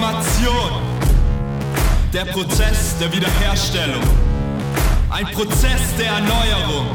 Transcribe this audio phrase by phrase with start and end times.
[0.00, 0.70] Reformation.
[2.12, 4.02] Der Prozess der Wiederherstellung.
[5.10, 6.86] Ein Prozess der Erneuerung.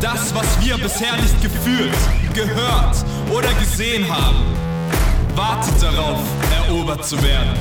[0.00, 1.96] Das, was wir bisher nicht gefühlt,
[2.32, 2.96] gehört
[3.30, 4.44] oder gesehen haben,
[5.34, 6.20] wartet darauf,
[6.68, 7.58] erobert zu werden.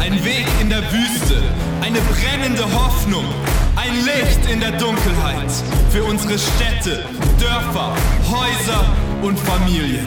[0.00, 1.40] Ein Weg in der Wüste,
[1.82, 3.26] eine brennende Hoffnung,
[3.82, 5.50] ein Licht in der Dunkelheit
[5.90, 7.04] für unsere Städte,
[7.38, 7.94] Dörfer,
[8.30, 8.84] Häuser
[9.22, 10.06] und Familien.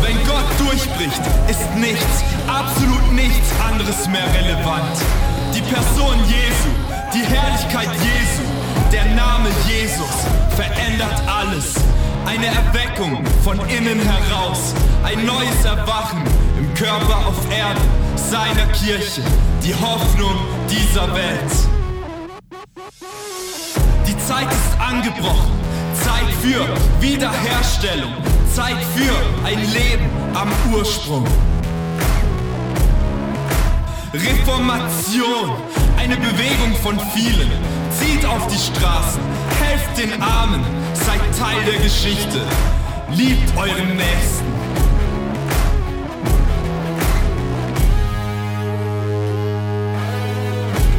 [0.00, 4.96] Wenn Gott durchbricht, ist nichts, absolut nichts anderes mehr relevant.
[5.54, 6.70] Die Person Jesu,
[7.12, 8.42] die Herrlichkeit Jesu,
[8.90, 10.14] der Name Jesus
[10.56, 11.74] verändert alles.
[12.26, 16.22] Eine Erweckung von innen heraus, ein neues Erwachen
[16.58, 17.82] im Körper auf Erden,
[18.16, 19.22] seiner Kirche,
[19.62, 20.34] die Hoffnung
[20.68, 21.52] dieser Welt.
[24.06, 25.52] Die Zeit ist angebrochen,
[26.02, 26.66] Zeit für
[27.00, 28.12] Wiederherstellung,
[28.52, 31.26] Zeit für ein Leben am Ursprung.
[34.14, 35.50] Reformation,
[35.98, 37.50] eine Bewegung von vielen.
[37.90, 39.20] Zieht auf die Straßen,
[39.60, 40.64] helft den Armen,
[40.94, 42.40] seid Teil der Geschichte.
[43.10, 44.44] Liebt euren Nächsten.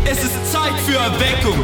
[0.05, 1.63] Es ist Zeit für Erweckung.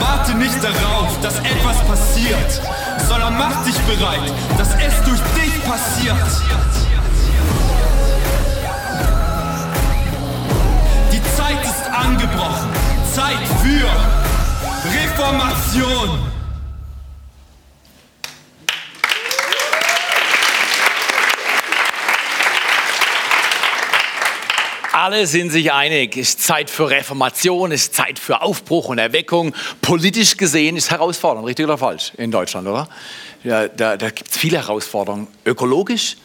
[0.00, 2.60] Warte nicht darauf, dass etwas passiert,
[3.08, 6.16] sondern mach dich bereit, dass es durch dich passiert.
[11.12, 12.68] Die Zeit ist angebrochen.
[13.14, 14.17] Zeit für
[15.18, 16.20] Reformation.
[24.92, 28.98] Alle sind sich einig, es ist Zeit für Reformation, es ist Zeit für Aufbruch und
[28.98, 29.54] Erweckung.
[29.82, 32.88] Politisch gesehen ist herausfordernd, richtig oder falsch, in Deutschland, oder?
[33.42, 35.26] Ja, da da gibt es viele Herausforderungen.
[35.44, 36.16] Ökologisch,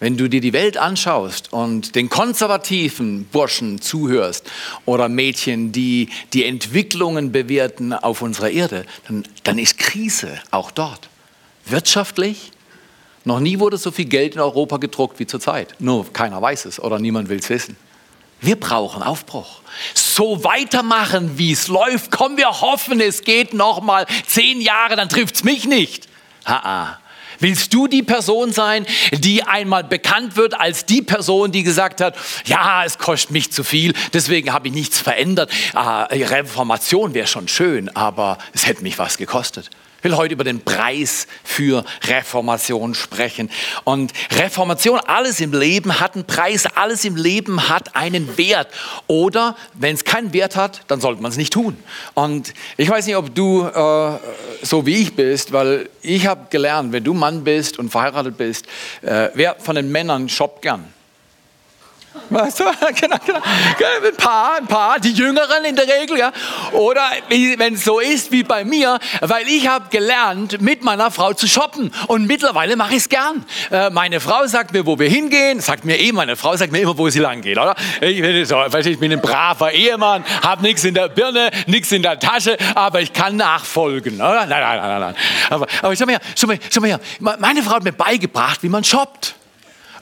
[0.00, 4.48] wenn du dir die Welt anschaust und den konservativen Burschen zuhörst
[4.84, 11.08] oder Mädchen, die die Entwicklungen bewerten auf unserer Erde, dann, dann ist Krise auch dort.
[11.64, 12.52] Wirtschaftlich,
[13.24, 15.74] noch nie wurde so viel Geld in Europa gedruckt wie zurzeit.
[15.80, 17.76] Nur keiner weiß es oder niemand will es wissen.
[18.40, 19.62] Wir brauchen Aufbruch.
[19.94, 22.12] So weitermachen, wie es läuft.
[22.12, 26.08] Komm, wir hoffen, es geht noch mal zehn Jahre, dann trifft's mich nicht.
[26.46, 27.07] Ha -ha.
[27.40, 32.16] Willst du die Person sein, die einmal bekannt wird als die Person, die gesagt hat,
[32.46, 35.50] ja, es kostet mich zu viel, deswegen habe ich nichts verändert.
[35.74, 39.70] Ah, Reformation wäre schon schön, aber es hätte mich was gekostet.
[39.98, 43.50] Ich will heute über den Preis für Reformation sprechen.
[43.82, 48.68] Und Reformation, alles im Leben hat einen Preis, alles im Leben hat einen Wert.
[49.08, 51.76] Oder wenn es keinen Wert hat, dann sollte man es nicht tun.
[52.14, 54.18] Und ich weiß nicht, ob du äh,
[54.62, 58.66] so wie ich bist, weil ich habe gelernt, wenn du Mann bist und verheiratet bist,
[59.02, 60.94] äh, wer von den Männern shoppt gern?
[62.30, 62.64] Weißt du?
[63.00, 63.38] Genau, genau.
[63.38, 66.32] Ein paar, ein paar, die Jüngeren in der Regel, ja.
[66.72, 71.32] Oder wenn es so ist wie bei mir, weil ich habe gelernt, mit meiner Frau
[71.32, 71.92] zu shoppen.
[72.08, 73.44] Und mittlerweile mache ich es gern.
[73.70, 75.60] Äh, meine Frau sagt mir, wo wir hingehen.
[75.60, 77.74] Sagt mir eh, meine Frau sagt mir immer, wo sie lang geht, oder?
[78.00, 82.02] Ich bin, so, ich bin ein braver Ehemann, habe nichts in der Birne, nichts in
[82.02, 84.46] der Tasche, aber ich kann nachfolgen, oder?
[84.46, 85.14] Nein, nein, nein, nein.
[85.50, 87.00] Aber, aber schau mal her, schau mal, schau mal her.
[87.20, 89.37] Meine Frau hat mir beigebracht, wie man shoppt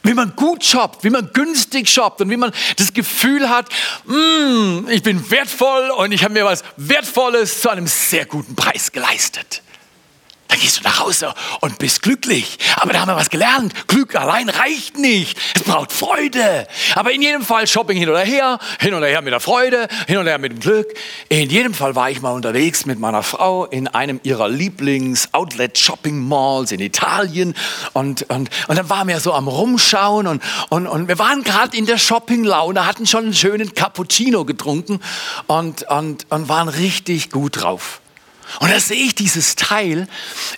[0.06, 3.68] wie man gut shoppt, wie man günstig shoppt und wie man das Gefühl hat,
[4.04, 8.92] mm, ich bin wertvoll und ich habe mir was Wertvolles zu einem sehr guten Preis
[8.92, 9.62] geleistet.
[10.48, 12.58] Dann gehst du nach Hause und bist glücklich.
[12.76, 13.88] Aber da haben wir was gelernt.
[13.88, 15.36] Glück allein reicht nicht.
[15.54, 16.68] Es braucht Freude.
[16.94, 20.18] Aber in jedem Fall Shopping hin oder her, hin oder her mit der Freude, hin
[20.18, 20.86] oder her mit dem Glück.
[21.28, 26.80] In jedem Fall war ich mal unterwegs mit meiner Frau in einem ihrer Lieblings-Outlet-Shopping-Malls in
[26.80, 27.54] Italien.
[27.92, 31.74] Und, und, und dann waren wir so am Rumschauen und, und, und wir waren gerade
[31.76, 35.00] in der Shopping-Laune, hatten schon einen schönen Cappuccino getrunken
[35.46, 38.00] und, und, und waren richtig gut drauf.
[38.60, 40.08] Und da sehe ich dieses Teil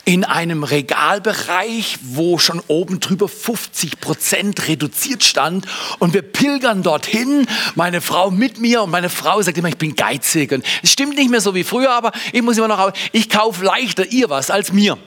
[0.05, 5.67] in einem Regalbereich, wo schon oben drüber 50 Prozent reduziert stand.
[5.99, 8.83] Und wir pilgern dorthin, meine Frau mit mir.
[8.83, 10.53] Und meine Frau sagt immer, ich bin geizig.
[10.53, 13.65] Und es stimmt nicht mehr so wie früher, aber ich muss immer noch, ich kaufe
[13.65, 14.99] leichter ihr was als mir.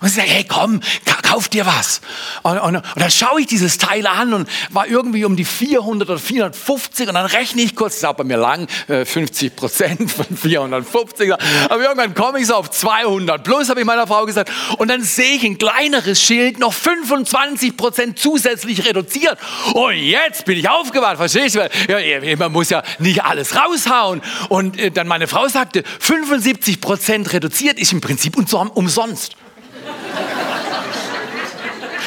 [0.00, 0.80] Und sie sagt, hey komm,
[1.26, 2.00] kauf dir was.
[2.42, 6.08] Und, und, und dann schaue ich dieses Teil an und war irgendwie um die 400
[6.08, 9.50] oder 450 und dann rechne ich kurz, das ist auch bei mir lang, 50 äh,
[9.50, 11.32] Prozent von 450.
[11.32, 14.50] Aber irgendwann komme ich so auf 200 plus, habe ich meiner Frau gesagt.
[14.78, 19.38] Und dann sehe ich ein kleineres Schild, noch 25 Prozent zusätzlich reduziert.
[19.74, 21.68] Und jetzt bin ich aufgewacht, verstehst du?
[21.88, 24.22] Ja, man muss ja nicht alles raushauen.
[24.48, 29.36] Und äh, dann meine Frau sagte, 75 Prozent reduziert ist im Prinzip umsonst.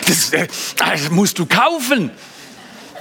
[0.10, 0.48] Das, äh,
[0.78, 2.12] das musst du kaufen.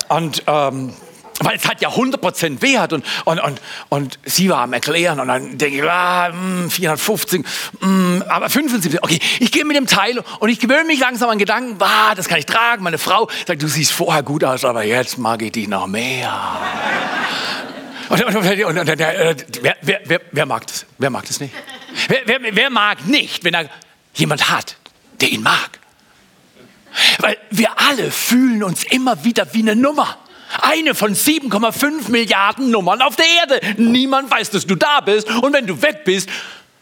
[0.08, 0.92] Und ähm,
[1.40, 5.28] weil es hat ja 100% Wert und, und, und, und sie war am Erklären und
[5.28, 6.32] dann denke ich, ah,
[6.68, 7.44] 450,
[7.80, 11.38] mh, aber 75, okay, ich gehe mit dem Teil und ich gewöhne mich langsam an
[11.38, 12.82] Gedanken, ah, das kann ich tragen.
[12.82, 16.36] Meine Frau sagt, du siehst vorher gut aus, aber jetzt mag ich dich noch mehr.
[18.08, 20.86] und, und, und, und wer, wer, wer, wer, mag das?
[20.98, 21.54] Wer mag das nicht?
[22.08, 23.70] Wer, wer, wer mag nicht, wenn er
[24.14, 24.76] jemand hat,
[25.20, 25.78] der ihn mag?
[27.18, 30.18] Weil wir alle fühlen uns immer wieder wie eine Nummer.
[30.62, 33.60] Eine von 7,5 Milliarden Nummern auf der Erde.
[33.76, 35.28] Niemand weiß, dass du da bist.
[35.30, 36.28] Und wenn du weg bist,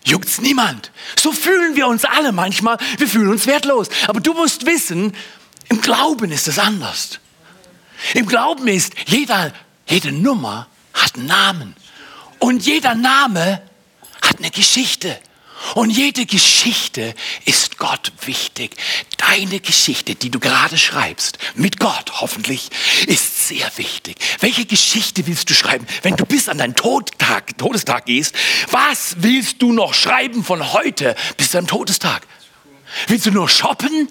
[0.05, 0.93] juckt's niemand.
[1.19, 2.79] So fühlen wir uns alle manchmal.
[2.99, 3.89] Wir fühlen uns wertlos.
[4.07, 5.13] Aber du musst wissen,
[5.69, 7.19] im Glauben ist es anders.
[8.15, 9.53] Im Glauben ist, jeder,
[9.87, 11.77] jede Nummer hat einen Namen.
[12.39, 13.63] Und jeder Name
[14.23, 15.19] hat eine Geschichte.
[15.75, 17.15] Und jede Geschichte
[17.45, 18.77] ist Gott wichtig.
[19.17, 22.71] Deine Geschichte, die du gerade schreibst, mit Gott hoffentlich,
[23.07, 24.17] ist sehr wichtig.
[24.41, 28.35] Welche Geschichte willst du schreiben, wenn du bis an deinen Todtag, Todestag gehst?
[28.71, 32.27] Was willst du noch schreiben von heute bis deinem Todestag?
[33.09, 34.09] Willst du nur shoppen?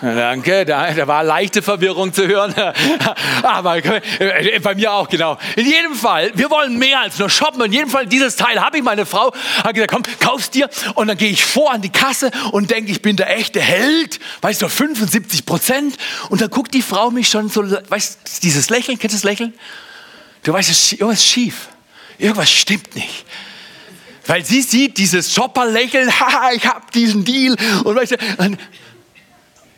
[0.00, 2.52] Danke, da, da, war leichte Verwirrung zu hören.
[3.42, 5.38] Aber äh, bei mir auch, genau.
[5.56, 7.62] In jedem Fall, wir wollen mehr als nur shoppen.
[7.64, 8.82] In jedem Fall, dieses Teil habe ich.
[8.82, 9.32] Meine Frau
[9.62, 10.68] hat gesagt, komm, kauf's dir.
[10.94, 14.18] Und dann gehe ich vor an die Kasse und denke, ich bin der echte Held.
[14.40, 15.96] Weißt du, 75 Prozent.
[16.28, 19.24] Und dann guckt die Frau mich schon so, weißt du, dieses Lächeln, kennst du das
[19.24, 19.54] Lächeln?
[20.42, 21.68] Du weißt, irgendwas ist schief.
[22.18, 23.24] Irgendwas stimmt nicht.
[24.26, 27.56] Weil sie sieht dieses Shopper-Lächeln, haha, ich habe diesen Deal.
[27.84, 28.58] Und weißt du, und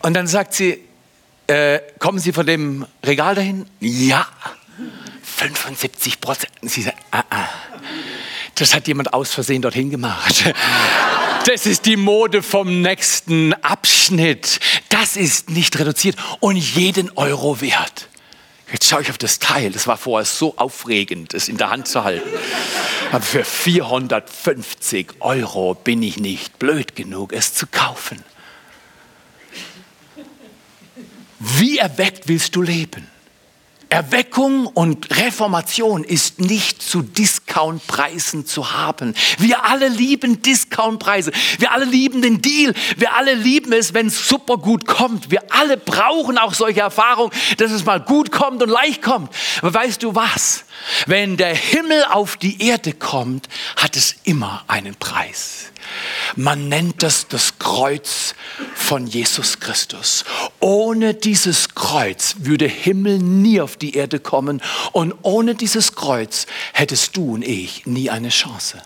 [0.07, 0.79] und dann sagt sie,
[1.49, 3.67] äh, kommen Sie von dem Regal dahin?
[3.81, 4.25] Ja.
[5.25, 6.53] 75 Prozent.
[6.63, 7.49] Sie sagt, ah, ah.
[8.55, 10.45] Das hat jemand aus Versehen dorthin gemacht.
[11.45, 14.61] Das ist die Mode vom nächsten Abschnitt.
[14.91, 18.09] Das ist nicht reduziert und jeden Euro wert.
[18.73, 19.73] Jetzt schaue ich auf das Teil.
[19.73, 22.29] Das war vorher so aufregend, es in der Hand zu halten.
[23.11, 28.25] Aber für 450 Euro bin ich nicht blöd genug, es zu kaufen.
[31.39, 33.09] Wie erweckt willst du leben?
[33.89, 39.15] Erweckung und Reformation ist nicht zu Discountpreisen zu haben.
[39.39, 41.31] Wir alle lieben Discountpreise.
[41.59, 42.75] Wir alle lieben den Deal.
[42.97, 45.31] Wir alle lieben es, wenn es super gut kommt.
[45.31, 49.33] Wir alle brauchen auch solche Erfahrungen, dass es mal gut kommt und leicht kommt.
[49.63, 50.65] Aber weißt du was?
[51.07, 55.71] Wenn der Himmel auf die Erde kommt, hat es immer einen Preis.
[56.37, 58.35] Man nennt das das Kreuz
[58.75, 60.27] von Jesus Christus.
[60.61, 64.61] Ohne dieses Kreuz würde Himmel nie auf die Erde kommen
[64.93, 68.83] und ohne dieses Kreuz hättest du und ich nie eine Chance.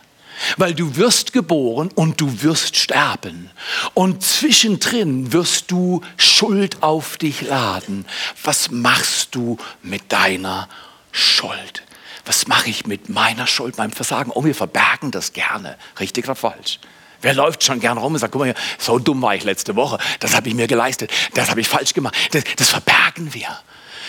[0.58, 3.50] Weil du wirst geboren und du wirst sterben.
[3.94, 8.06] Und zwischendrin wirst du Schuld auf dich laden.
[8.44, 10.69] Was machst du mit deiner
[11.11, 11.82] Schuld?
[12.25, 14.31] Was mache ich mit meiner Schuld, meinem Versagen?
[14.32, 15.76] Oh, wir verbergen das gerne.
[15.99, 16.79] Richtig oder falsch?
[17.22, 19.98] Wer läuft schon gern rum und sagt, guck mal, so dumm war ich letzte Woche,
[20.20, 22.15] das habe ich mir geleistet, das habe ich falsch gemacht.
[22.32, 23.48] Das, das verbergen wir.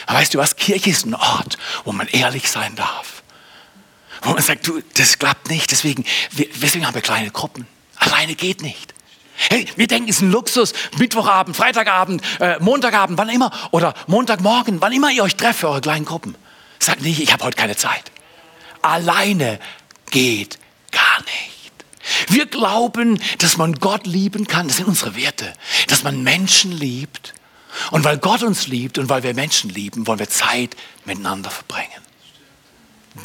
[0.06, 3.24] Aber weißt du was, Kirche ist ein Ort, wo man ehrlich sein darf.
[4.22, 6.06] Wo man sagt, du, das klappt nicht, deswegen,
[6.62, 7.68] deswegen haben wir kleine Gruppen.
[7.98, 8.94] Alleine geht nicht.
[9.50, 14.82] Hey, wir denken, es ist ein Luxus, Mittwochabend, Freitagabend, äh, Montagabend, wann immer, oder Montagmorgen,
[14.82, 16.36] wann immer ihr euch trefft für eure kleinen Gruppen.
[16.77, 18.12] Sagt nicht, ich habe heute keine Zeit.
[18.82, 19.60] Alleine
[20.12, 20.60] geht
[20.91, 21.61] gar nicht.
[22.27, 24.68] Wir glauben, dass man Gott lieben kann.
[24.68, 25.53] Das sind unsere Werte.
[25.88, 27.34] Dass man Menschen liebt.
[27.91, 30.75] Und weil Gott uns liebt und weil wir Menschen lieben, wollen wir Zeit
[31.06, 31.89] miteinander verbringen.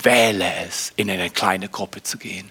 [0.02, 2.50] Wähle es, in eine kleine Gruppe zu gehen.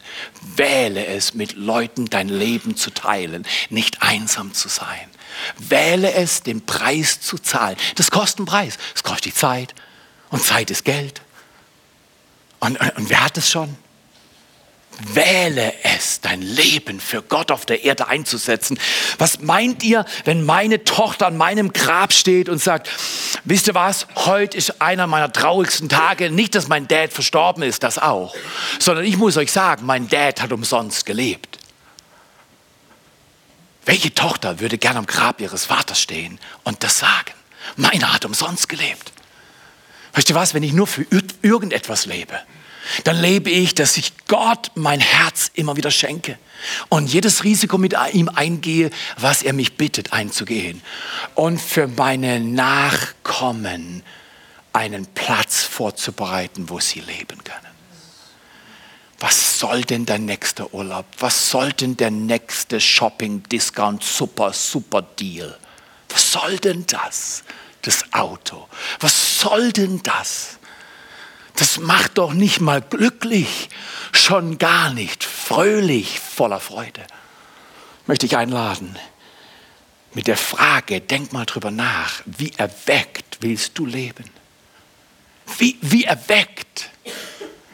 [0.55, 5.09] Wähle es, mit Leuten dein Leben zu teilen, nicht einsam zu sein.
[5.57, 7.75] Wähle es, den Preis zu zahlen.
[7.95, 8.77] Das kostet einen Preis.
[8.93, 9.75] Es kostet die Zeit.
[10.29, 11.21] Und Zeit ist Geld.
[12.59, 13.75] Und, und, und wer hat es schon?
[14.99, 18.79] Wähle es, dein Leben für Gott auf der Erde einzusetzen.
[19.17, 22.89] Was meint ihr, wenn meine Tochter an meinem Grab steht und sagt,
[23.43, 26.29] wisst ihr was, heute ist einer meiner traurigsten Tage.
[26.29, 28.35] Nicht, dass mein Dad verstorben ist, das auch.
[28.79, 31.59] Sondern ich muss euch sagen, mein Dad hat umsonst gelebt.
[33.85, 37.33] Welche Tochter würde gern am Grab ihres Vaters stehen und das sagen?
[37.75, 39.11] Meiner hat umsonst gelebt.
[40.13, 41.05] Weißt du was, wenn ich nur für
[41.41, 42.39] irgendetwas lebe,
[43.03, 46.37] dann lebe ich, dass ich Gott mein Herz immer wieder schenke
[46.89, 50.81] und jedes Risiko mit ihm eingehe, was er mich bittet einzugehen
[51.35, 54.03] und für meine Nachkommen
[54.73, 57.75] einen Platz vorzubereiten, wo sie leben können.
[59.19, 61.05] Was soll denn der nächste Urlaub?
[61.19, 64.03] Was soll denn der nächste Shopping-Discount?
[64.03, 65.57] Super, super Deal.
[66.09, 67.43] Was soll denn das?
[67.81, 68.67] Das Auto.
[68.99, 70.59] Was soll denn das?
[71.55, 73.69] Das macht doch nicht mal glücklich,
[74.11, 77.05] schon gar nicht fröhlich, voller Freude.
[78.07, 78.97] Möchte ich einladen
[80.13, 84.25] mit der Frage, denk mal drüber nach, wie erweckt willst du leben?
[85.57, 86.89] Wie, wie erweckt?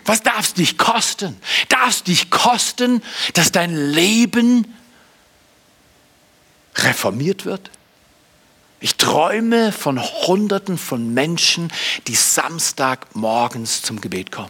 [0.06, 1.40] Was darf es dich kosten?
[1.70, 4.76] Darf es dich kosten, dass dein Leben
[6.76, 7.70] reformiert wird?
[8.84, 11.72] Ich träume von Hunderten von Menschen,
[12.08, 14.50] die Samstagmorgens zum Gebet kommen.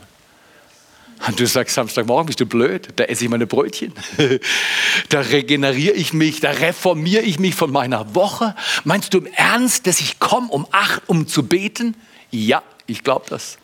[1.27, 3.93] Und du sagst, Samstagmorgen bist du blöd, da esse ich meine Brötchen.
[5.09, 8.55] da regeneriere ich mich, da reformiere ich mich von meiner Woche.
[8.85, 11.95] Meinst du im Ernst, dass ich komme um acht, um zu beten?
[12.31, 13.57] Ja, ich glaube das.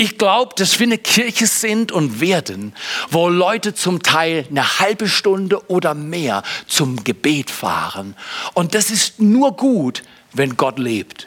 [0.00, 2.72] Ich glaube, dass wir eine Kirche sind und werden,
[3.10, 8.14] wo Leute zum Teil eine halbe Stunde oder mehr zum Gebet fahren.
[8.54, 11.26] Und das ist nur gut, wenn Gott lebt.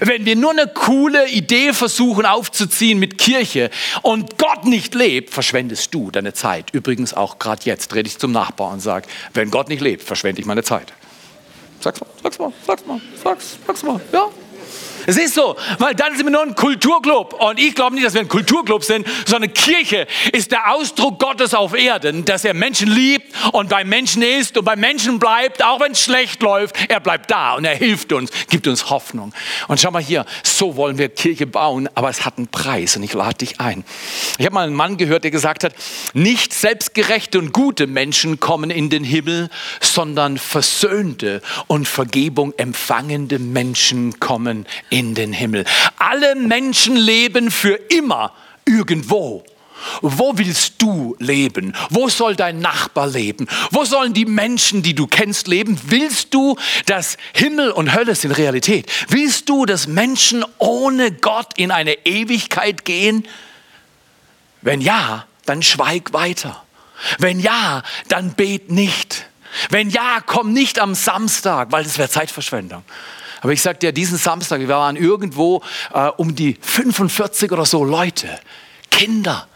[0.00, 3.68] Wenn wir nur eine coole Idee versuchen aufzuziehen mit Kirche
[4.00, 6.70] und Gott nicht lebt, verschwendest du deine Zeit.
[6.72, 10.40] Übrigens auch gerade jetzt dreh dich zum Nachbarn und sag, wenn Gott nicht lebt, verschwende
[10.40, 10.94] ich meine Zeit.
[11.80, 14.30] Sag's mal, sag's mal, sag's mal, sag's, sag's mal, ja.
[15.06, 17.34] Es ist so, weil dann sind wir nur ein Kulturclub.
[17.34, 21.54] Und ich glaube nicht, dass wir ein Kulturclub sind, sondern Kirche ist der Ausdruck Gottes
[21.54, 25.80] auf Erden, dass er Menschen liebt und bei Menschen ist und bei Menschen bleibt, auch
[25.80, 26.76] wenn es schlecht läuft.
[26.88, 29.32] Er bleibt da und er hilft uns, gibt uns Hoffnung.
[29.68, 33.02] Und schau mal hier, so wollen wir Kirche bauen, aber es hat einen Preis und
[33.02, 33.84] ich lade dich ein.
[34.38, 35.74] Ich habe mal einen Mann gehört, der gesagt hat,
[36.14, 44.18] nicht selbstgerechte und gute Menschen kommen in den Himmel, sondern versöhnte und Vergebung empfangende Menschen
[44.20, 45.64] kommen in den Himmel.
[45.98, 48.32] Alle Menschen leben für immer
[48.64, 49.44] irgendwo.
[50.00, 51.74] Wo willst du leben?
[51.90, 53.46] Wo soll dein Nachbar leben?
[53.70, 55.78] Wo sollen die Menschen, die du kennst, leben?
[55.86, 58.90] Willst du, dass Himmel und Hölle sind Realität?
[59.08, 63.26] Willst du, dass Menschen ohne Gott in eine Ewigkeit gehen?
[64.62, 66.62] Wenn ja, dann schweig weiter.
[67.18, 69.26] Wenn ja, dann bet nicht.
[69.70, 72.82] Wenn ja, komm nicht am Samstag, weil das wäre Zeitverschwendung.
[73.44, 77.84] Aber ich sagte dir, diesen Samstag, wir waren irgendwo äh, um die 45 oder so
[77.84, 78.40] Leute,
[78.90, 79.46] Kinder,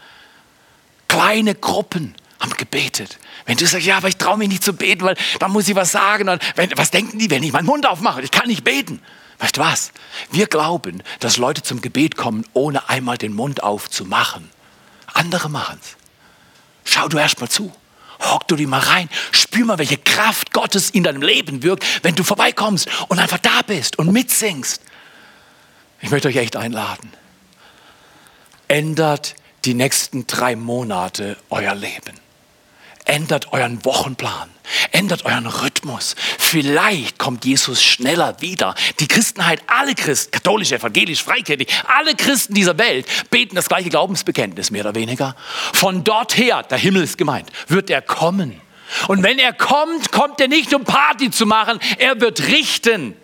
[1.07, 3.17] kleine Gruppen haben gebetet.
[3.47, 5.75] Wenn du sagst, ja, aber ich traue mich nicht zu beten, weil dann muss ich
[5.75, 6.29] was sagen.
[6.29, 8.21] Und wenn, was denken die, wenn ich meinen Mund aufmache?
[8.21, 9.01] Ich kann nicht beten.
[9.39, 9.91] Weißt du was?
[10.29, 14.51] Wir glauben, dass Leute zum Gebet kommen, ohne einmal den Mund aufzumachen.
[15.15, 15.97] Andere machen es.
[16.83, 17.73] Schau du erst mal zu.
[18.19, 22.15] Hock du dich mal rein, spür mal, welche Kraft Gottes in deinem Leben wirkt, wenn
[22.15, 24.81] du vorbeikommst und einfach da bist und mitsingst.
[26.01, 27.11] Ich möchte euch echt einladen.
[28.67, 29.35] Ändert
[29.65, 32.19] die nächsten drei Monate euer Leben.
[33.09, 34.51] Ändert euren Wochenplan.
[34.91, 36.15] Ändert euren Rhythmus.
[36.37, 38.75] Vielleicht kommt Jesus schneller wieder.
[38.99, 44.69] Die Christenheit, alle Christen, katholisch, evangelisch, freikirchlich, alle Christen dieser Welt beten das gleiche Glaubensbekenntnis,
[44.69, 45.35] mehr oder weniger.
[45.73, 48.61] Von dort her, der Himmel ist gemeint, wird er kommen.
[49.07, 53.15] Und wenn er kommt, kommt er nicht, um Party zu machen, er wird richten.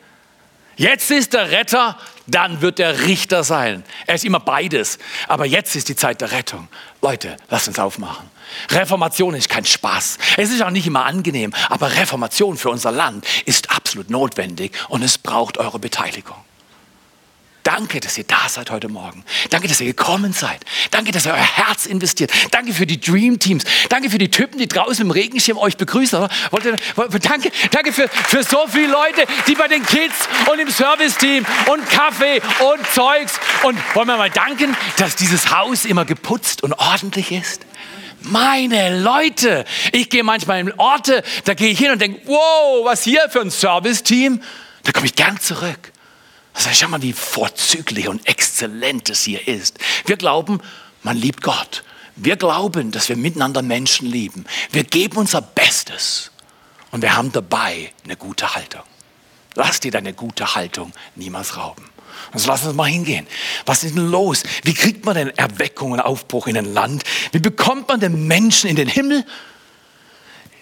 [0.77, 3.83] Jetzt ist der Retter, dann wird der Richter sein.
[4.07, 4.97] Er ist immer beides.
[5.27, 6.69] Aber jetzt ist die Zeit der Rettung.
[7.03, 8.31] Leute, lasst uns aufmachen.
[8.69, 10.17] Reformation ist kein Spaß.
[10.37, 11.53] Es ist auch nicht immer angenehm.
[11.69, 16.37] Aber Reformation für unser Land ist absolut notwendig und es braucht eure Beteiligung.
[17.65, 19.23] Danke, dass ihr da seid heute Morgen.
[19.49, 20.63] Danke, dass ihr gekommen seid.
[20.91, 22.31] Danke, dass ihr euer Herz investiert.
[22.51, 23.63] Danke für die Dream Teams.
[23.89, 26.27] Danke für die Typen, die draußen im Regenschirm euch begrüßen.
[26.51, 31.43] Wollt danke, danke für, für so viele Leute, die bei den Kids und im Service-Team
[31.65, 32.39] und Kaffee
[32.71, 33.39] und Zeugs.
[33.63, 37.65] Und wollen wir mal danken, dass dieses Haus immer geputzt und ordentlich ist?
[38.27, 43.03] Meine Leute, ich gehe manchmal in Orte, da gehe ich hin und denke, wow, was
[43.03, 44.41] hier für ein Service-Team.
[44.83, 45.91] Da komme ich gern zurück.
[46.53, 49.77] Also schau mal, wie vorzüglich und exzellent es hier ist.
[50.05, 50.61] Wir glauben,
[51.03, 51.83] man liebt Gott,
[52.15, 54.45] Wir glauben, dass wir miteinander Menschen lieben.
[54.71, 56.31] Wir geben unser Bestes
[56.91, 58.83] und wir haben dabei eine gute Haltung.
[59.55, 61.89] Lass dir deine gute Haltung niemals rauben.
[62.31, 63.27] Also lass uns mal hingehen.
[63.65, 64.43] Was ist denn los?
[64.63, 67.03] Wie kriegt man denn Erweckung und Aufbruch in ein Land?
[67.31, 69.25] Wie bekommt man den Menschen in den Himmel?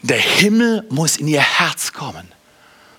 [0.01, 2.31] Der Himmel muss in ihr Herz kommen.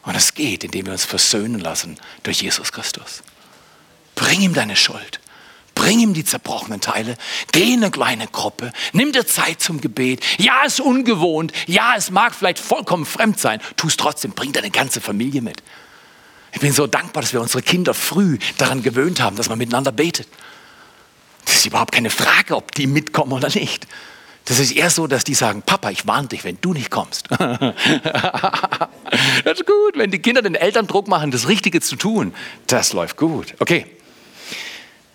[0.03, 3.23] Und es geht, indem wir uns versöhnen lassen durch Jesus Christus.
[4.15, 5.21] Bring ihm deine Schuld.
[5.75, 7.17] Bring ihm die zerbrochenen Teile.
[7.53, 8.73] Geh in eine kleine Gruppe.
[8.93, 10.23] Nimm dir Zeit zum Gebet.
[10.39, 11.53] Ja, es ist ungewohnt.
[11.67, 13.61] Ja, es mag vielleicht vollkommen fremd sein.
[13.77, 14.33] Tu es trotzdem.
[14.33, 15.63] Bring deine ganze Familie mit.
[16.55, 19.93] Ich bin so dankbar, dass wir unsere Kinder früh daran gewöhnt haben, dass man miteinander
[19.93, 20.29] betet.
[21.45, 23.87] Das ist überhaupt keine Frage, ob die mitkommen oder nicht.
[24.45, 27.29] Das ist eher so, dass die sagen, Papa, ich warne dich, wenn du nicht kommst.
[27.39, 27.75] das
[29.45, 32.35] ist gut, wenn die Kinder den Eltern Druck machen, das Richtige zu tun.
[32.67, 33.55] Das läuft gut.
[33.59, 33.87] Okay.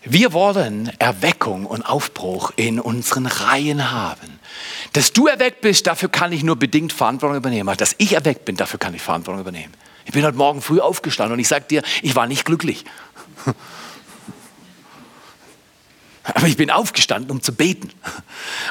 [0.03, 4.39] Wir wollen Erweckung und Aufbruch in unseren Reihen haben.
[4.93, 7.77] Dass du erweckt bist, dafür kann ich nur bedingt Verantwortung übernehmen.
[7.77, 9.73] Dass ich erweckt bin, dafür kann ich Verantwortung übernehmen.
[10.09, 12.83] Ich bin heute Morgen früh aufgestanden und ich sage dir, ich war nicht glücklich.
[16.23, 17.93] Aber ich bin aufgestanden, um zu beten.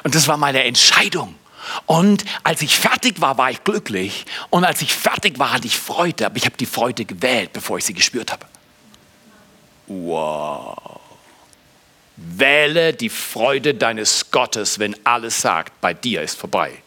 [0.03, 1.37] Und das war meine Entscheidung.
[1.87, 4.27] Und als ich fertig war, war ich glücklich.
[4.51, 6.27] Und als ich fertig war, hatte ich Freude.
[6.27, 8.45] Aber ich habe die Freude gewählt, bevor ich sie gespürt habe.
[9.87, 10.99] Wow.
[12.17, 16.83] Wähle die Freude deines Gottes, wenn alles sagt, bei dir ist vorbei.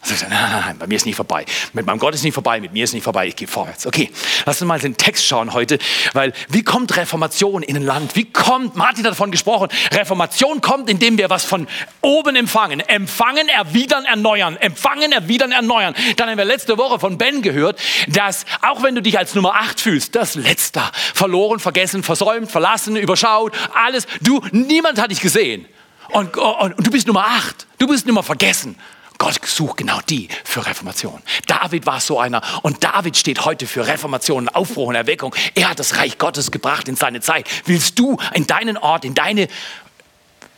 [0.00, 1.44] Also nein, nein, nein, bei mir ist nicht vorbei.
[1.72, 3.86] Mit meinem Gott ist nicht vorbei, mit mir ist nicht vorbei, ich gehe vorwärts.
[3.86, 4.10] Okay,
[4.46, 5.78] lass uns mal den Text schauen heute,
[6.12, 8.14] weil wie kommt Reformation in ein Land?
[8.14, 11.66] Wie kommt, Martin hat davon gesprochen, Reformation kommt, indem wir was von
[12.00, 12.80] oben empfangen.
[12.80, 14.56] Empfangen, erwidern, erneuern.
[14.56, 15.94] Empfangen, erwidern, erneuern.
[16.16, 19.54] Dann haben wir letzte Woche von Ben gehört, dass auch wenn du dich als Nummer
[19.56, 25.66] 8 fühlst, das Letzter, verloren, vergessen, versäumt, verlassen, überschaut, alles, du, niemand hat dich gesehen.
[26.10, 28.76] Und, und, und du bist Nummer 8, du bist Nummer vergessen.
[29.18, 31.20] Gott sucht genau die für Reformation.
[31.46, 35.34] David war so einer und David steht heute für Reformation, Aufbruch und Erweckung.
[35.56, 37.48] Er hat das Reich Gottes gebracht in seine Zeit.
[37.66, 39.48] Willst du in deinen Ort, in deine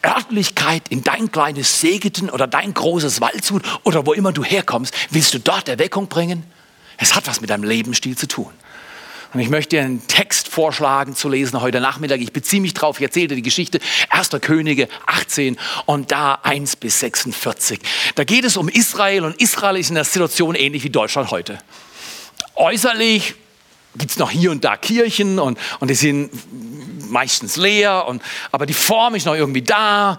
[0.05, 5.35] Örtlichkeit, in dein kleines Segeten oder dein großes Waldshut oder wo immer du herkommst, willst
[5.35, 6.45] du dort Erweckung bringen?
[6.99, 8.51] Es hat was mit deinem Lebensstil zu tun.
[9.33, 12.21] Und ich möchte dir einen Text vorschlagen zu lesen heute Nachmittag.
[12.21, 14.31] Ich beziehe mich drauf, ich erzähle dir die Geschichte 1.
[14.41, 15.57] Könige 18
[15.87, 17.79] und da 1 bis 46.
[18.17, 21.59] Da geht es um Israel und Israel ist in der Situation ähnlich wie Deutschland heute.
[22.57, 23.35] Äußerlich
[23.97, 26.31] gibt es noch hier und da Kirchen und, und die sind
[27.09, 30.19] meistens leer, und, aber die Form ist noch irgendwie da.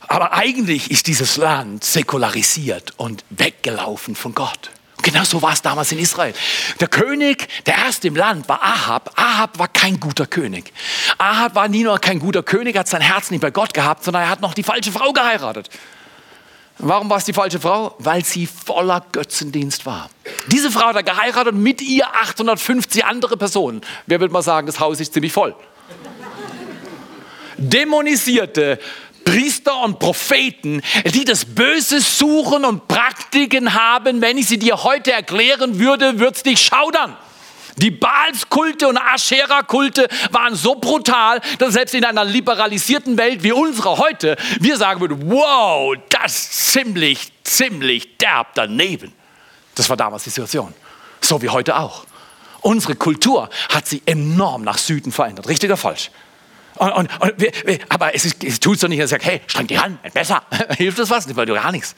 [0.00, 4.70] Aber eigentlich ist dieses Land säkularisiert und weggelaufen von Gott.
[5.02, 6.34] Genau so war es damals in Israel.
[6.80, 9.12] Der König, der erste im Land, war Ahab.
[9.16, 10.72] Ahab war kein guter König.
[11.18, 14.24] Ahab war nie nur kein guter König, hat sein Herz nicht bei Gott gehabt, sondern
[14.24, 15.70] er hat noch die falsche Frau geheiratet.
[16.78, 17.96] Warum war es die falsche Frau?
[17.98, 20.10] Weil sie voller Götzendienst war.
[20.46, 23.80] Diese Frau hat er geheiratet und mit ihr 850 andere Personen.
[24.06, 25.56] Wer würde mal sagen, das Haus ist ziemlich voll.
[27.56, 28.78] Dämonisierte,
[29.28, 34.22] Priester und Propheten, die das Böse suchen und Praktiken haben.
[34.22, 37.14] Wenn ich sie dir heute erklären würde, würde es dich schaudern.
[37.76, 43.98] Die Baalskulte und Aschera-Kulte waren so brutal, dass selbst in einer liberalisierten Welt wie unserer
[43.98, 49.12] heute wir sagen würden, wow, das ist ziemlich, ziemlich derb daneben.
[49.74, 50.72] Das war damals die Situation.
[51.20, 52.06] So wie heute auch.
[52.62, 55.48] Unsere Kultur hat sich enorm nach Süden verändert.
[55.48, 56.10] Richtig oder falsch?
[56.78, 57.34] Und, und, und,
[57.88, 60.42] aber es, ist, es tut so nicht, dass ich sage, hey, streng dich an, besser.
[60.76, 61.34] hilft das was?
[61.36, 61.94] Weil du gar nichts.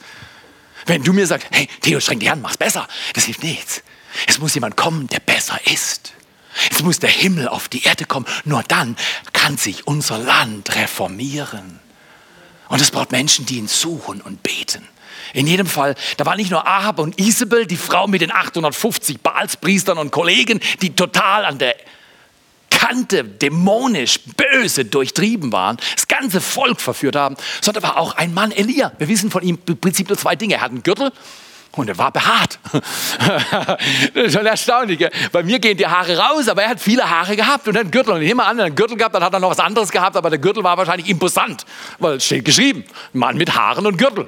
[0.85, 3.83] Wenn du mir sagst, hey, Theo, streng dich an, mach's besser, das hilft nichts.
[4.27, 6.13] Es muss jemand kommen, der besser ist.
[6.69, 8.25] Es muss der Himmel auf die Erde kommen.
[8.43, 8.97] Nur dann
[9.31, 11.79] kann sich unser Land reformieren.
[12.67, 14.87] Und es braucht Menschen, die ihn suchen und beten.
[15.33, 19.21] In jedem Fall, da war nicht nur Ahab und Isabel, die Frau mit den 850
[19.21, 21.75] Baalspriestern und Kollegen, die total an der
[22.81, 28.51] Kante dämonisch, böse durchtrieben waren, das ganze Volk verführt haben, sondern war auch ein Mann
[28.51, 28.91] Elia.
[28.97, 30.55] Wir wissen von ihm im Prinzip nur zwei Dinge.
[30.55, 31.11] Er hat einen Gürtel
[31.73, 32.57] und er war behaart.
[34.15, 35.07] das ist schon erstaunlich.
[35.31, 38.15] Bei mir gehen die Haare raus, aber er hat viele Haare gehabt und einen Gürtel.
[38.15, 40.39] Und immer an, einen Gürtel gehabt, dann hat er noch was anderes gehabt, aber der
[40.39, 41.67] Gürtel war wahrscheinlich imposant,
[41.99, 44.27] weil es steht geschrieben, Mann mit Haaren und Gürtel.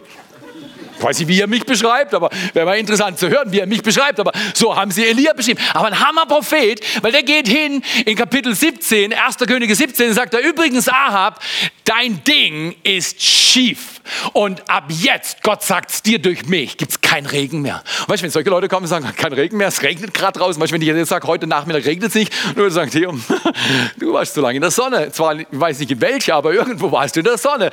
[1.03, 3.65] Ich weiß nicht, wie er mich beschreibt, aber wäre mal interessant zu hören, wie er
[3.65, 4.21] mich beschreibt.
[4.21, 5.59] Aber so haben sie Elia beschrieben.
[5.73, 9.37] Aber ein Hammerprophet, weil der geht hin in Kapitel 17, 1.
[9.39, 11.41] Könige 17, sagt er übrigens Ahab,
[11.83, 13.92] dein Ding ist schief.
[14.33, 17.83] Und ab jetzt, Gott sagt es dir durch mich, gibt es kein Regen mehr.
[18.07, 20.61] Weißt du, wenn solche Leute kommen und sagen, kein Regen mehr, es regnet gerade draußen.
[20.61, 23.13] Weißt du, wenn ich jetzt sage, heute Nachmittag regnet es nicht, du sagst, Theo,
[23.99, 25.11] du warst so lange in der Sonne.
[25.11, 27.71] Zwar, ich weiß nicht in welcher, aber irgendwo warst du in der Sonne.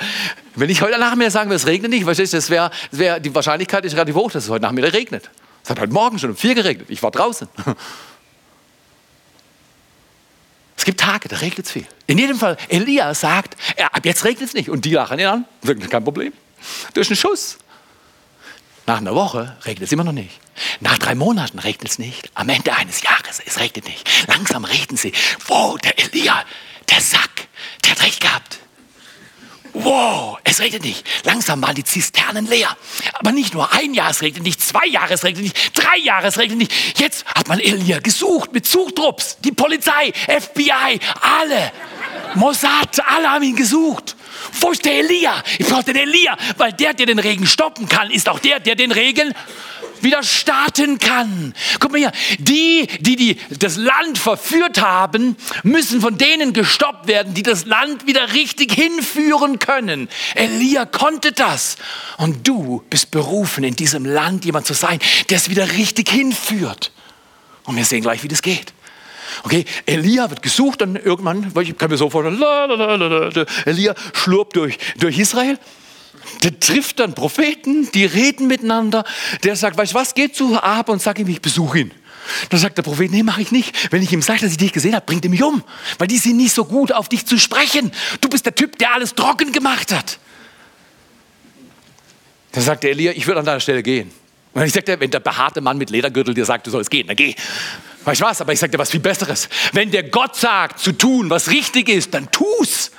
[0.55, 3.35] Wenn ich heute Nachmittag sagen würde, es regnet nicht, weißt du, das wäre, wär, die
[3.35, 5.31] Wahrscheinlichkeit ist relativ hoch, dass es heute Nachmittag regnet.
[5.63, 6.87] Es hat heute Morgen schon um vier geregnet.
[6.91, 7.49] Ich war draußen.
[10.91, 11.87] Gibt Tage, da regnet es viel.
[12.09, 14.69] In jedem Fall, Elia sagt, ja, ab jetzt regnet es nicht.
[14.69, 15.45] Und die lachen ihn an.
[15.63, 16.33] Sagen, kein Problem.
[16.95, 17.59] Durch einen Schuss.
[18.87, 20.41] Nach einer Woche regnet es immer noch nicht.
[20.81, 22.33] Nach drei Monaten regnet es nicht.
[22.35, 24.27] Am Ende eines Jahres, es regnet nicht.
[24.27, 25.13] Langsam reden sie.
[25.47, 26.45] Wow, der Elia,
[26.89, 27.47] der Sack,
[27.85, 28.59] der hat recht gehabt.
[29.73, 31.05] Wow, es regnet nicht.
[31.25, 32.77] Langsam waren die Zisternen leer.
[33.15, 36.27] Aber nicht nur ein Jahr, es regnet nicht, zwei Jahre, es regnet nicht, drei Jahre,
[36.27, 36.99] es regnet nicht.
[36.99, 41.73] Jetzt hat man Elia gesucht mit Suchtrupps, die Polizei, FBI, alle.
[42.35, 44.17] Mossad, alle haben ihn gesucht.
[44.61, 45.43] Wo ist der Elia?
[45.59, 48.75] Ich brauche den Elia, weil der, der den Regen stoppen kann, ist auch der, der
[48.75, 49.35] den Regen
[50.03, 51.55] wieder starten kann.
[51.79, 57.35] Guck mal hier, die, die, die das Land verführt haben, müssen von denen gestoppt werden,
[57.35, 60.09] die das Land wieder richtig hinführen können.
[60.35, 61.77] Elia konnte das.
[62.19, 66.93] Und du bist berufen, in diesem Land jemand zu sein, der es wieder richtig hinführt.
[67.65, 68.73] Und wir sehen gleich, wie das geht.
[69.45, 72.43] Okay, Elia wird gesucht und irgendwann, ich kann mir so vorstellen,
[73.65, 75.59] Elia schlurpt durch, durch Israel
[76.43, 79.05] der trifft dann Propheten, die reden miteinander.
[79.45, 81.91] Der sagt, weißt du was, geh zu Ahab und sag ihm, ich besuche ihn.
[82.51, 83.93] Dann sagt der Prophet, nee, mache ich nicht.
[83.93, 85.63] Wenn ich ihm sage, dass ich dich gesehen habe, bringt er mich um.
[85.99, 87.91] Weil die sind nicht so gut, auf dich zu sprechen.
[88.21, 90.19] Du bist der Typ, der alles trocken gemacht hat.
[92.53, 94.11] Dann sagt der Elia, ich würde an deiner Stelle gehen.
[94.53, 97.17] Und ich sagte, wenn der behaarte Mann mit Ledergürtel dir sagt, du sollst gehen, dann
[97.17, 97.35] geh.
[98.05, 98.41] Weißt du was?
[98.41, 99.49] Aber ich sagte was viel Besseres.
[99.73, 102.91] Wenn der Gott sagt, zu tun, was richtig ist, dann tu's.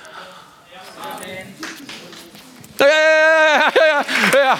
[2.82, 4.58] Ja, ja, ja,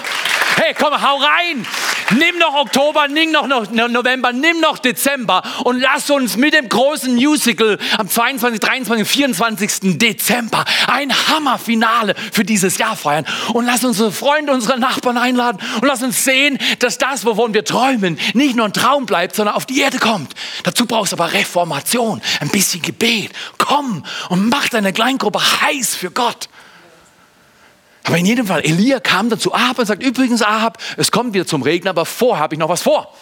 [0.55, 1.65] Hey, komm, hau rein.
[2.11, 7.15] Nimm noch Oktober, nimm noch November, nimm noch Dezember und lass uns mit dem großen
[7.15, 9.97] Musical am 22, 23, 24.
[9.97, 13.25] Dezember ein Hammerfinale für dieses Jahr feiern.
[13.53, 17.65] Und lass unsere Freunde, unsere Nachbarn einladen und lass uns sehen, dass das, wovon wir
[17.65, 20.33] träumen, nicht nur ein Traum bleibt, sondern auf die Erde kommt.
[20.63, 23.31] Dazu brauchst du aber Reformation, ein bisschen Gebet.
[23.57, 26.47] Komm und mach deine Kleingruppe heiß für Gott.
[28.03, 31.33] Aber in jedem Fall, Elia kam dann zu Ahab und sagt, übrigens Ahab, es kommt
[31.33, 33.13] wieder zum Regen, aber vorher habe ich noch was vor.